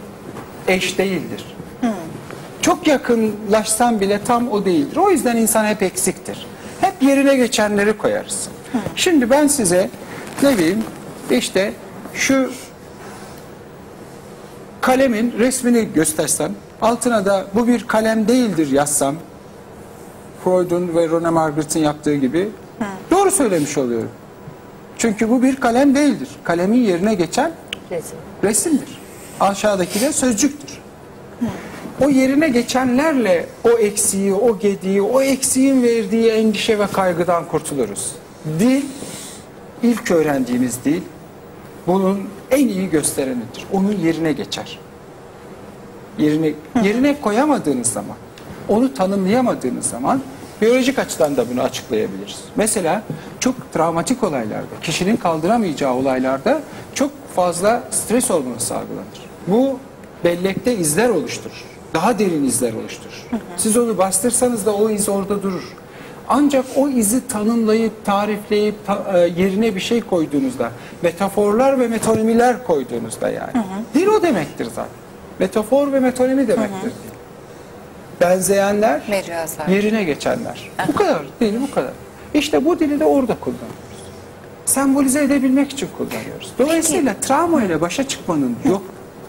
eş 0.68 0.98
değildir. 0.98 1.44
Çok 2.60 2.86
yakınlaşsan 2.86 4.00
bile 4.00 4.20
tam 4.24 4.48
o 4.48 4.64
değildir. 4.64 4.96
O 4.96 5.10
yüzden 5.10 5.36
insan 5.36 5.64
hep 5.64 5.82
eksiktir. 5.82 6.46
Hep 6.80 7.02
yerine 7.02 7.36
geçenleri 7.36 7.98
koyarız. 7.98 8.48
Şimdi 8.96 9.30
ben 9.30 9.46
size 9.46 9.90
ne 10.42 10.58
bileyim 10.58 10.84
işte 11.30 11.72
şu 12.14 12.50
kalemin 14.80 15.34
resmini 15.38 15.92
göstersem 15.94 16.52
altına 16.82 17.26
da 17.26 17.46
bu 17.54 17.68
bir 17.68 17.86
kalem 17.86 18.28
değildir 18.28 18.70
yazsam 18.70 19.14
Freud'un 20.44 20.94
ve 20.94 21.08
Rona 21.08 21.30
Margaret'ın 21.30 21.80
yaptığı 21.80 22.14
gibi 22.14 22.48
doğru 23.10 23.30
söylemiş 23.30 23.78
oluyorum. 23.78 24.10
Çünkü 24.98 25.30
bu 25.30 25.42
bir 25.42 25.56
kalem 25.56 25.94
değildir. 25.94 26.28
Kalemin 26.44 26.80
yerine 26.80 27.14
geçen 27.14 27.52
Resim. 27.90 28.18
resimdir. 28.44 28.98
Aşağıdaki 29.40 30.00
de 30.00 30.12
sözcüktür. 30.12 30.78
O 32.04 32.08
yerine 32.08 32.48
geçenlerle 32.48 33.46
o 33.64 33.70
eksiği, 33.70 34.34
o 34.34 34.58
gediği, 34.58 35.02
o 35.02 35.20
eksiğin 35.22 35.82
verdiği 35.82 36.30
endişe 36.30 36.78
ve 36.78 36.86
kaygıdan 36.86 37.44
kurtuluruz. 37.44 38.12
Dil, 38.44 38.84
ilk 39.82 40.10
öğrendiğimiz 40.10 40.84
dil, 40.84 41.02
bunun 41.86 42.20
en 42.50 42.68
iyi 42.68 42.90
gösterenidir. 42.90 43.66
Onun 43.72 43.92
yerine 43.92 44.32
geçer. 44.32 44.78
Yerine, 46.18 46.52
yerine 46.82 47.20
koyamadığınız 47.20 47.86
zaman, 47.86 48.16
onu 48.68 48.94
tanımlayamadığınız 48.94 49.86
zaman 49.86 50.22
biyolojik 50.62 50.98
açıdan 50.98 51.36
da 51.36 51.50
bunu 51.50 51.62
açıklayabiliriz. 51.62 52.40
Mesela 52.56 53.02
çok 53.40 53.72
travmatik 53.72 54.22
olaylarda, 54.22 54.80
kişinin 54.82 55.16
kaldıramayacağı 55.16 55.94
olaylarda 55.94 56.60
çok 56.94 57.10
fazla 57.36 57.84
stres 57.90 58.30
hormonu 58.30 58.60
salgılanır. 58.60 59.20
Bu 59.46 59.78
bellekte 60.24 60.76
izler 60.76 61.08
oluşturur. 61.08 61.64
Daha 61.94 62.18
derin 62.18 62.44
izler 62.44 62.72
oluşturur. 62.74 63.26
Siz 63.56 63.76
onu 63.76 63.98
bastırsanız 63.98 64.66
da 64.66 64.74
o 64.74 64.90
iz 64.90 65.08
orada 65.08 65.42
durur. 65.42 65.74
Ancak 66.28 66.64
o 66.76 66.88
izi 66.88 67.28
tanımlayıp, 67.28 68.04
tarifleyip, 68.04 68.74
ta- 68.86 69.04
e, 69.14 69.18
yerine 69.18 69.74
bir 69.74 69.80
şey 69.80 70.00
koyduğunuzda, 70.00 70.70
metaforlar 71.02 71.80
ve 71.80 71.88
metonimiler 71.88 72.64
koyduğunuzda 72.66 73.30
yani. 73.30 73.50
Dil 73.94 74.06
o 74.06 74.22
demektir 74.22 74.64
zaten. 74.64 74.84
Metafor 75.38 75.92
ve 75.92 76.00
metonimi 76.00 76.48
demektir. 76.48 76.82
dil. 76.90 77.14
Benzeyenler, 78.20 79.00
Mecazlar. 79.08 79.66
yerine 79.68 80.04
geçenler. 80.04 80.70
Bu 80.88 80.92
kadar, 80.92 81.22
dili 81.40 81.60
bu 81.60 81.70
kadar. 81.70 81.92
İşte 82.34 82.64
bu 82.64 82.78
dili 82.80 83.00
de 83.00 83.04
orada 83.04 83.34
kullanıyoruz. 83.40 83.74
Sembolize 84.66 85.22
edebilmek 85.24 85.72
için 85.72 85.88
kullanıyoruz. 85.98 86.52
Dolayısıyla 86.58 87.14
travma 87.20 87.62
ile 87.62 87.80
başa 87.80 88.08
çıkmanın 88.08 88.56
yok, 88.68 88.82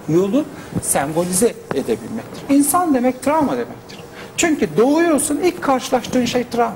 yolu 0.10 0.45
sembolize 0.81 1.53
edebilmektir. 1.73 2.43
İnsan 2.55 2.93
demek 2.93 3.23
travma 3.23 3.51
demektir. 3.51 3.99
Çünkü 4.38 4.77
doğuyorsun 4.77 5.38
ilk 5.43 5.62
karşılaştığın 5.62 6.25
şey 6.25 6.43
travma. 6.51 6.75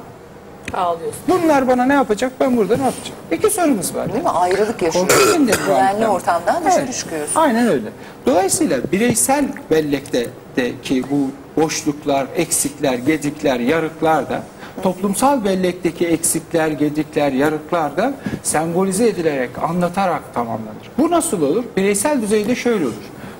Ağlıyorsun. 0.73 1.21
Bunlar 1.27 1.67
bana 1.67 1.85
ne 1.85 1.93
yapacak 1.93 2.31
ben 2.39 2.57
burada 2.57 2.77
ne 2.77 2.83
yapacağım? 2.83 3.19
İki 3.31 3.49
sorumuz 3.49 3.95
var. 3.95 4.13
Değil 4.13 4.23
mi? 4.23 4.29
Ayrılık 4.29 4.81
yaşıyorsun. 4.81 5.47
Güvenli 5.65 6.07
ortamdan 6.07 6.63
dışarı 6.65 6.83
Evet, 6.85 6.95
çıkıyorsun. 6.97 7.39
Aynen 7.39 7.67
öyle. 7.67 7.87
Dolayısıyla 8.25 8.77
bireysel 8.91 9.45
bellekteki 9.71 11.03
bu 11.11 11.31
boşluklar, 11.61 12.27
eksikler, 12.35 12.93
gedikler, 12.93 13.59
yarıklar 13.59 14.29
da 14.29 14.41
toplumsal 14.83 15.43
bellekteki 15.45 16.07
eksikler, 16.07 16.67
gedikler, 16.67 17.31
yarıklar 17.31 17.97
da 17.97 18.13
sembolize 18.43 19.07
edilerek, 19.07 19.49
anlatarak 19.69 20.33
tamamlanır. 20.33 20.89
Bu 20.97 21.11
nasıl 21.11 21.41
olur? 21.41 21.63
Bireysel 21.77 22.21
düzeyde 22.21 22.55
şöyle 22.55 22.85
olur. 22.85 22.93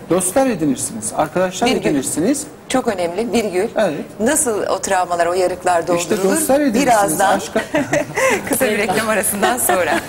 Dostlar 0.09 0.47
edinirsiniz, 0.47 1.13
arkadaşlar 1.15 1.67
Virgül. 1.67 1.81
edinirsiniz. 1.85 2.47
Çok 2.69 2.87
önemli 2.87 3.31
virgül. 3.33 3.67
Evet. 3.75 4.05
Nasıl 4.19 4.61
o 4.63 4.79
travmalar, 4.79 5.27
o 5.27 5.33
yarıklar 5.33 5.81
doldurulur? 5.87 5.99
İşte 6.01 6.23
dostlar 6.23 6.59
edinirsiniz. 6.59 6.85
Birazdan 6.85 7.39
Aşka- 7.39 7.63
kısa 8.49 8.65
bir 8.65 8.77
reklam 8.77 9.09
arasından 9.09 9.57
sonra. 9.57 9.99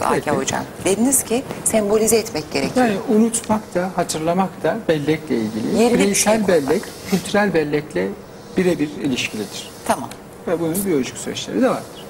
Hakan 0.00 0.36
Hocam. 0.36 0.64
Dediniz 0.84 1.22
ki 1.24 1.42
sembolize 1.64 2.16
etmek 2.16 2.52
gerekiyor. 2.52 2.86
Yani 2.86 2.98
unutmak 3.08 3.74
da, 3.74 3.90
hatırlamak 3.96 4.62
da 4.62 4.78
bellekle 4.88 5.36
ilgili. 5.36 5.82
Yerine 5.82 5.94
bir 5.94 5.98
Bireysel 6.04 6.38
şey 6.46 6.48
bellek, 6.48 6.82
kültürel 7.10 7.54
bellekle 7.54 8.08
birebir 8.56 8.88
ilişkilidir. 9.02 9.70
Tamam. 9.86 10.08
Ve 10.48 10.60
bunun 10.60 10.84
biyolojik 10.86 11.16
süreçleri 11.16 11.62
de 11.62 11.68
vardır. 11.70 12.03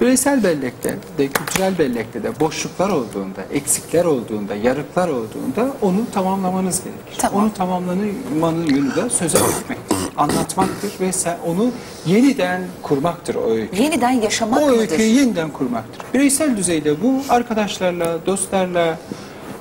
Bireysel 0.00 0.44
bellekte 0.44 0.96
de, 1.18 1.28
kültürel 1.28 1.78
bellekte 1.78 2.22
de 2.22 2.40
boşluklar 2.40 2.88
olduğunda, 2.90 3.40
eksikler 3.52 4.04
olduğunda, 4.04 4.54
yarıklar 4.54 5.08
olduğunda 5.08 5.72
onu 5.82 5.96
tamamlamanız 6.14 6.78
gerekir. 6.84 7.18
Tamam. 7.18 7.42
Onu 7.42 7.52
tamamlamanın 7.54 8.66
yönü 8.66 8.94
de 8.96 9.10
söze 9.10 9.38
dökmektir, 9.38 9.96
anlatmaktır 10.16 10.92
ve 11.00 11.12
sen 11.12 11.36
onu 11.46 11.70
yeniden 12.06 12.62
kurmaktır 12.82 13.34
o 13.34 13.50
öykü. 13.50 13.82
Yeniden 13.82 14.10
yaşamak 14.10 14.62
O 14.62 14.66
mıdır? 14.66 14.78
öyküyü 14.78 15.08
yeniden 15.08 15.50
kurmaktır. 15.50 16.02
Bireysel 16.14 16.56
düzeyde 16.56 17.02
bu 17.02 17.22
arkadaşlarla, 17.28 18.26
dostlarla 18.26 18.98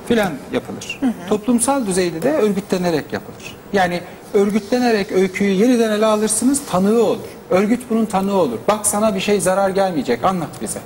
filan 0.08 0.34
yapılır. 0.54 1.00
Toplumsal 1.30 1.88
düzeyde 1.88 2.22
de 2.22 2.32
örgütlenerek 2.32 3.14
yapılır. 3.14 3.56
Yani 3.74 4.02
örgütlenerek 4.34 5.12
öyküyü 5.12 5.52
yeniden 5.52 5.92
ele 5.92 6.06
alırsınız, 6.06 6.62
tanığı 6.72 7.04
olur. 7.04 7.28
Örgüt 7.50 7.90
bunun 7.90 8.06
tanığı 8.06 8.34
olur. 8.36 8.58
Bak 8.68 8.88
sana 8.88 9.16
bir 9.16 9.20
şey 9.20 9.42
zarar 9.42 9.70
gelmeyecek, 9.70 10.24
anlat 10.24 10.50
bize. 10.62 10.80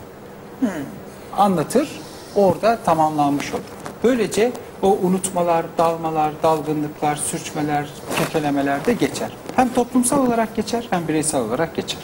Anlatır, 1.37 1.89
orada 2.35 2.79
tamamlanmış 2.85 3.53
olur. 3.53 3.63
Böylece 4.03 4.51
o 4.81 4.97
unutmalar, 5.03 5.65
dalmalar, 5.77 6.31
dalgınlıklar, 6.43 7.15
sürçmeler, 7.15 7.89
kekelemeler 8.17 8.85
de 8.85 8.93
geçer. 8.93 9.31
Hem 9.55 9.73
toplumsal 9.73 10.27
olarak 10.27 10.55
geçer, 10.55 10.87
hem 10.89 11.07
bireysel 11.07 11.41
olarak 11.41 11.75
geçer. 11.75 11.99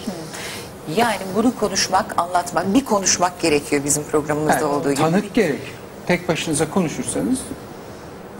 Yani 0.98 1.18
bunu 1.36 1.56
konuşmak, 1.60 2.22
anlatmak, 2.22 2.74
bir 2.74 2.86
konuşmak 2.86 3.40
gerekiyor 3.42 3.84
bizim 3.86 4.04
programımızda 4.04 4.54
Evet, 4.54 4.64
olduğu 4.64 4.92
gibi. 4.92 5.02
Tanık 5.02 5.34
gerekiyor. 5.34 5.60
Tek 6.08 6.30
başınıza 6.30 6.70
konuşursanız 6.70 7.40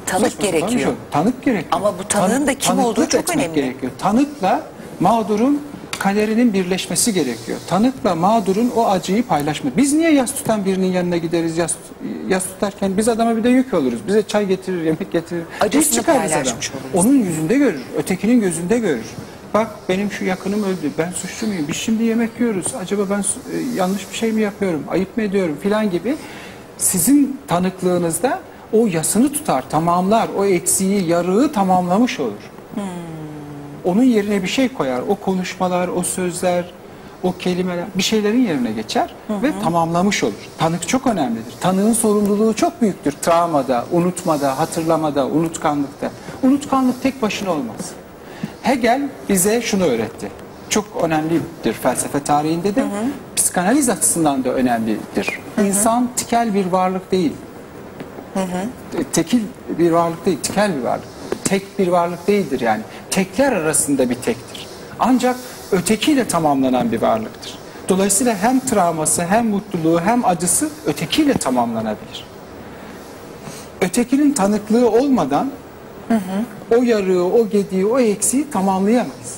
Tanık 0.06 0.40
gerekiyor. 0.42 0.70
şey 0.82 0.88
olur. 0.88 0.96
Tanık 1.12 1.44
gerekiyor. 1.44 1.72
Ama 1.72 1.94
bu 2.00 2.04
tanığın 2.08 2.48
da 2.48 2.54
kim 2.58 2.80
olduğu 2.80 3.10
çok 3.10 3.30
önemli. 3.30 3.54
Gerekiyor. 3.56 3.92
Tanıkla 4.00 4.64
mağdurun 5.00 5.62
kaderinin 6.06 6.54
birleşmesi 6.54 7.14
gerekiyor. 7.14 7.58
Tanıkla 7.68 8.16
mağdurun 8.16 8.72
o 8.76 8.88
acıyı 8.88 9.24
paylaşma. 9.24 9.72
Biz 9.78 9.94
niye 9.94 10.12
yas 10.14 10.36
tutan 10.36 10.66
birinin 10.66 10.92
yanına 10.92 11.18
gideriz 11.18 11.58
yas, 11.58 11.74
yas 12.28 12.46
tutarken 12.46 12.98
biz 12.98 13.10
adama 13.10 13.38
bir 13.38 13.44
de 13.44 13.50
yük 13.50 13.74
oluruz. 13.74 14.00
Bize 14.08 14.24
çay 14.28 14.48
getirir, 14.48 14.84
yemek 14.84 15.12
getirir. 15.12 15.44
Acısını 15.62 16.04
paylaşmış 16.04 16.70
adam. 16.70 16.82
oluruz. 16.82 17.06
Onun 17.06 17.18
yüzünde 17.18 17.58
görür, 17.58 17.82
ötekinin 17.98 18.42
gözünde 18.42 18.80
görür. 18.80 19.06
Bak 19.54 19.68
benim 19.90 20.12
şu 20.12 20.26
yakınım 20.26 20.64
öldü, 20.64 20.92
ben 20.98 21.12
suçlu 21.12 21.48
muyum? 21.48 21.66
Biz 21.68 21.76
şimdi 21.76 22.04
yemek 22.04 22.40
yiyoruz. 22.40 22.76
Acaba 22.82 23.02
ben 23.10 23.20
e, 23.20 23.24
yanlış 23.76 24.12
bir 24.12 24.18
şey 24.18 24.32
mi 24.32 24.42
yapıyorum, 24.42 24.84
ayıp 24.90 25.18
mı 25.18 25.24
ediyorum 25.24 25.58
filan 25.62 25.92
gibi. 25.92 26.16
Sizin 26.78 27.40
tanıklığınızda 27.48 28.40
o 28.74 28.88
yasını 28.88 29.34
tutar, 29.34 29.70
tamamlar. 29.70 30.30
O 30.38 30.46
eksiği, 30.46 31.08
yarığı 31.08 31.52
tamamlamış 31.52 32.20
olur. 32.20 32.52
Onun 33.86 34.04
yerine 34.04 34.44
bir 34.44 34.48
şey 34.48 34.74
koyar. 34.74 35.02
O 35.08 35.16
konuşmalar, 35.16 35.88
o 35.88 36.04
sözler, 36.04 36.66
o 37.24 37.34
kelimeler 37.38 37.86
bir 37.96 38.04
şeylerin 38.04 38.48
yerine 38.48 38.72
geçer 38.72 39.16
ve 39.30 39.52
tamamlamış 39.64 40.24
olur. 40.24 40.34
Tanık 40.58 40.88
çok 40.88 41.08
önemlidir. 41.08 41.54
Tanığın 41.62 41.94
sorumluluğu 41.94 42.54
çok 42.56 42.82
büyüktür. 42.82 43.12
Travmada, 43.12 43.86
unutmada, 43.92 44.60
hatırlamada, 44.60 45.28
unutkanlıkta. 45.28 46.12
Unutkanlık 46.44 47.04
tek 47.04 47.22
başına 47.22 47.52
olmaz. 47.52 47.92
Hegel 48.62 49.10
bize 49.30 49.62
şunu 49.62 49.84
öğretti. 49.84 50.32
Çok 50.70 50.86
önemlidir 51.04 51.74
felsefe 51.74 52.20
tarihinde 52.24 52.76
de. 52.76 52.86
Psikanaliz 53.36 53.90
açısından 53.90 54.44
da 54.44 54.50
önemlidir. 54.50 55.40
İnsan 55.66 56.10
tikel 56.16 56.54
bir 56.54 56.66
varlık 56.66 57.12
değil. 57.12 57.34
E, 59.00 59.04
tekil 59.04 59.40
bir 59.80 59.92
varlık 59.92 60.26
değil, 60.26 60.38
tikel 60.44 60.78
bir 60.78 60.84
varlık. 60.84 61.06
Tek 61.44 61.80
bir 61.80 61.88
varlık 61.88 62.28
değildir 62.28 62.60
yani. 62.60 62.82
Tekler 63.16 63.52
arasında 63.52 64.10
bir 64.10 64.16
tektir. 64.16 64.68
Ancak 65.00 65.36
ötekiyle 65.72 66.28
tamamlanan 66.28 66.92
bir 66.92 67.02
varlıktır. 67.02 67.58
Dolayısıyla 67.90 68.36
hem 68.36 68.60
travması, 68.60 69.26
hem 69.26 69.48
mutluluğu, 69.48 70.02
hem 70.02 70.26
acısı 70.26 70.70
ötekiyle 70.86 71.34
tamamlanabilir. 71.34 72.26
Ötekinin 73.82 74.34
tanıklığı 74.34 74.90
olmadan 74.90 75.52
o 76.72 76.84
yarığı, 76.84 77.24
o 77.24 77.50
gediği, 77.50 77.86
o 77.86 78.00
eksiği 78.00 78.50
tamamlayamayız. 78.50 79.36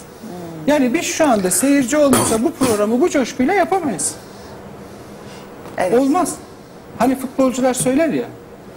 Yani 0.67 0.93
biz 0.93 1.05
şu 1.05 1.29
anda 1.29 1.51
seyirci 1.51 1.97
olmasa 1.97 2.43
bu 2.43 2.51
programı 2.53 3.01
bu 3.01 3.09
coşkuyla 3.09 3.53
yapamayız. 3.53 4.15
Evet. 5.77 5.99
Olmaz. 5.99 6.35
Hani 6.97 7.15
futbolcular 7.15 7.73
söyler 7.73 8.09
ya, 8.09 8.25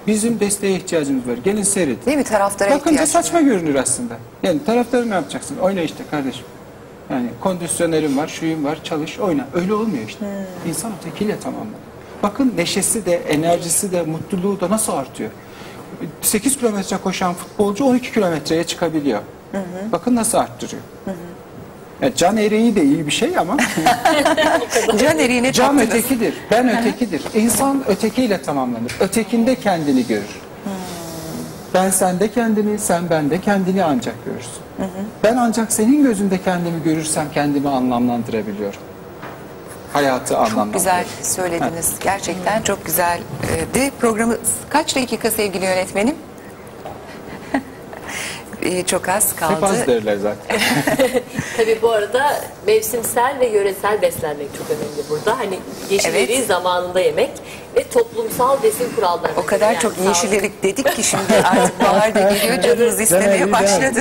bizim 0.07 0.41
desteğe 0.41 0.77
ihtiyacımız 0.77 1.29
var, 1.29 1.37
gelin 1.45 1.63
seyredin. 1.63 2.07
Değil 2.07 2.19
mi 2.19 2.25
taraftara 2.25 2.71
Bakınca 2.71 2.91
ihtiyaç 2.91 3.15
var. 3.15 3.23
saçma 3.23 3.41
görünür 3.41 3.75
aslında. 3.75 4.15
Yani 4.43 4.65
taraftarı 4.65 5.11
ne 5.11 5.15
yapacaksın? 5.15 5.57
Oyna 5.59 5.81
işte 5.81 6.05
kardeşim. 6.11 6.45
Yani 7.11 7.29
kondisyonerim 7.41 8.17
var, 8.17 8.29
şuyum 8.29 8.65
var, 8.65 8.79
çalış, 8.85 9.19
oyna. 9.19 9.47
Öyle 9.55 9.75
olmuyor 9.75 10.05
işte. 10.09 10.21
Hmm. 10.21 10.71
İnsan 10.71 10.93
ötekiyle 11.01 11.39
tamamlanır. 11.41 11.75
Bakın 12.23 12.53
neşesi 12.57 13.07
de, 13.07 13.17
enerjisi 13.17 13.93
de, 13.93 14.03
mutluluğu 14.03 14.61
da 14.61 14.71
nasıl 14.71 14.93
artıyor. 14.93 15.31
8 16.23 16.57
kilometre 16.59 16.97
koşan 16.97 17.35
futbolcu 17.35 17.85
12 17.85 18.13
kilometreye 18.13 18.65
çıkabiliyor. 18.65 19.21
Bakın 19.93 20.17
nasıl 20.17 20.39
arttırıyor. 20.39 20.83
Ya 22.03 22.15
can 22.15 22.37
ereği 22.37 22.77
de 22.77 22.85
iyi 22.85 23.07
bir 23.07 23.13
şey 23.13 23.39
ama 23.39 23.57
Can 25.01 25.19
eriğine 25.19 25.53
can 25.53 25.79
taktınız. 25.79 25.95
ötekidir. 26.05 26.35
Ben 26.51 26.79
ötekidir. 26.81 27.23
İnsan 27.35 27.85
ötekiyle 27.89 28.43
tamamlanır. 28.43 28.93
Ötekinde 29.01 29.55
kendini 29.55 30.07
görür. 30.07 30.41
Ben 31.75 31.91
sende 31.91 32.31
kendini, 32.33 32.79
sen 32.79 33.11
bende 33.11 33.41
kendini 33.41 33.85
ancak 33.85 34.15
görürsün. 34.25 34.53
Ben 35.25 35.37
ancak 35.37 35.73
senin 35.73 36.03
gözünde 36.05 36.39
kendimi 36.43 36.83
görürsem 36.83 37.27
kendimi 37.35 37.69
anlamlandırabiliyorum. 37.69 38.81
Hayatı 39.93 40.29
Çok 40.29 40.39
anlamlandırabiliyorum. 40.39 40.73
güzel 40.73 41.05
söylediniz. 41.35 41.93
Gerçekten 42.05 42.63
çok 42.63 42.87
güzeldi. 42.87 43.91
Programı 44.01 44.37
kaç 44.71 44.97
dakika 44.97 45.31
sevgili 45.31 45.65
yönetmenim? 45.65 46.15
Ee, 48.63 48.87
çok 48.87 49.09
az 49.09 49.37
kaldı. 49.37 49.55
Hep 49.57 49.63
az 49.65 49.87
derler 49.87 50.17
zaten. 50.17 50.61
Tabii 51.57 51.79
bu 51.83 51.91
arada 51.91 52.41
mevsimsel 52.67 53.37
ve 53.41 53.47
yöresel 53.47 54.03
beslenmek 54.03 54.49
çok 54.59 54.67
önemli 54.71 55.09
burada. 55.11 55.39
Hani 55.39 55.59
yeşilleri 55.91 56.33
Evet. 56.33 56.47
zamanında 56.47 57.01
yemek 57.01 57.31
ve 57.77 57.89
toplumsal 57.89 58.63
besin 58.63 58.93
kuralları. 58.97 59.33
O 59.37 59.47
kadar 59.47 59.67
Yani 59.73 59.79
çok 59.83 59.93
sağlık- 59.93 60.09
yeşillik 60.09 60.63
dedik 60.63 60.97
ki 60.97 61.03
şimdi 61.03 61.23
artık 61.45 61.81
bahar 61.81 62.15
da 62.15 62.21
geliyor 62.21 62.63
canımız 62.63 63.01
istemeye 63.01 63.53
başladı. 63.53 63.99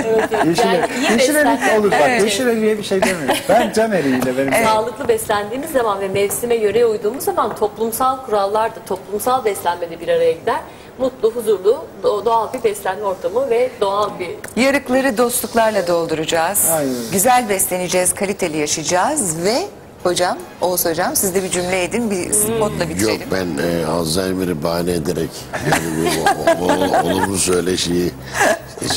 Yeşil, 0.47 0.63
Yani 0.65 0.87
yeşil 1.13 1.35
erik 1.35 1.79
olur 1.79 1.91
bak. 1.91 1.99
Evet. 2.03 2.23
Yeşil 2.23 2.47
eriğe 2.47 2.77
bir 2.77 2.83
şey 2.83 3.01
demiyorum. 3.03 3.35
Ben 3.49 3.71
can 3.75 3.91
eriğiyle 3.91 4.37
benim. 4.37 4.65
Sağlıklı 4.65 5.07
beslendiğimiz 5.07 5.71
zaman 5.71 5.99
ve 6.01 6.07
mevsime 6.07 6.55
yöreye 6.55 6.85
uyduğumuz 6.85 7.23
zaman 7.23 7.55
toplumsal 7.55 8.25
kurallar 8.25 8.75
da 8.75 8.79
toplumsal 8.87 9.45
beslenmede 9.45 9.99
bir 9.99 10.07
araya 10.07 10.31
gider. 10.31 10.59
Mutlu, 10.97 11.31
huzurlu, 11.31 11.85
do- 12.03 12.25
doğal 12.25 12.53
bir 12.53 12.63
beslenme 12.63 13.03
ortamı 13.05 13.49
ve 13.49 13.69
doğal 13.81 14.09
bir 14.19 14.61
Yarıkları 14.63 15.17
dostluklarla 15.17 15.87
dolduracağız. 15.87 16.69
Aynen. 16.77 16.93
Güzel 17.11 17.49
besleneceğiz, 17.49 18.13
kaliteli 18.15 18.57
yaşayacağız 18.57 19.43
ve 19.43 19.55
hocam, 20.03 20.37
Oğuz 20.61 20.85
hocam 20.85 21.15
siz 21.15 21.35
de 21.35 21.43
bir 21.43 21.49
cümle 21.51 21.83
edin, 21.83 22.11
bir 22.11 22.33
spotla 22.33 22.83
Yok 22.83 22.89
bitirelim. 22.89 23.27
ben 23.31 23.63
e, 23.63 23.85
Alzheimer'ı 23.85 24.63
bahane 24.63 24.91
ederek 24.91 25.29
yani 25.71 25.83
bu, 25.97 26.63
o, 26.63 26.65
o, 26.67 27.03
olumlu 27.03 27.37
söyleşiyi 27.37 28.11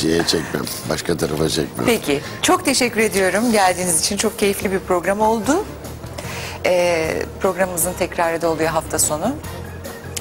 şeye 0.01 0.23
çekmem. 0.27 0.63
Başka 0.89 1.17
tarafa 1.17 1.49
çekmem. 1.49 1.85
Peki, 1.85 2.21
çok 2.41 2.65
teşekkür 2.65 3.01
ediyorum 3.01 3.51
geldiğiniz 3.51 3.99
için. 4.01 4.17
Çok 4.17 4.39
keyifli 4.39 4.71
bir 4.71 4.79
program 4.79 5.19
oldu. 5.21 5.65
Ee, 6.65 7.23
programımızın 7.41 7.93
tekrarı 7.93 8.41
da 8.41 8.49
oluyor 8.49 8.69
hafta 8.69 8.99
sonu. 8.99 9.35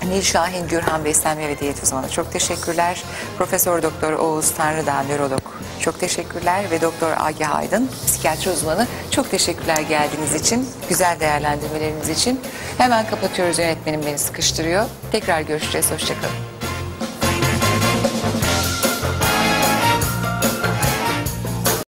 Nil 0.09 0.23
Şahin 0.23 0.69
Gürhan 0.69 1.05
Beslenme 1.05 1.49
ve 1.49 1.59
Diyet 1.59 1.83
uzmanı 1.83 2.09
çok 2.09 2.33
teşekkürler. 2.33 3.03
Profesör 3.39 3.83
Doktor 3.83 4.13
Oğuz 4.13 4.51
Tanrıdağ 4.51 5.03
nörolog 5.03 5.41
çok 5.83 6.01
teşekkürler 6.01 6.71
ve 6.71 6.81
Doktor 6.81 7.13
Agah 7.19 7.55
Aydın 7.55 7.91
psikiyatri 8.07 8.51
uzmanı 8.51 8.87
çok 9.11 9.31
teşekkürler 9.31 9.81
geldiğiniz 9.81 10.35
için, 10.35 10.69
güzel 10.89 11.21
değerlendirmeleriniz 11.21 12.09
için. 12.09 12.41
Hemen 12.79 13.07
kapatıyoruz 13.11 13.59
yönetmenim 13.59 14.01
beni 14.07 14.19
sıkıştırıyor. 14.19 14.87
Tekrar 15.13 15.41
görüşeceğiz, 15.41 15.91
hoşçakalın. 15.91 16.52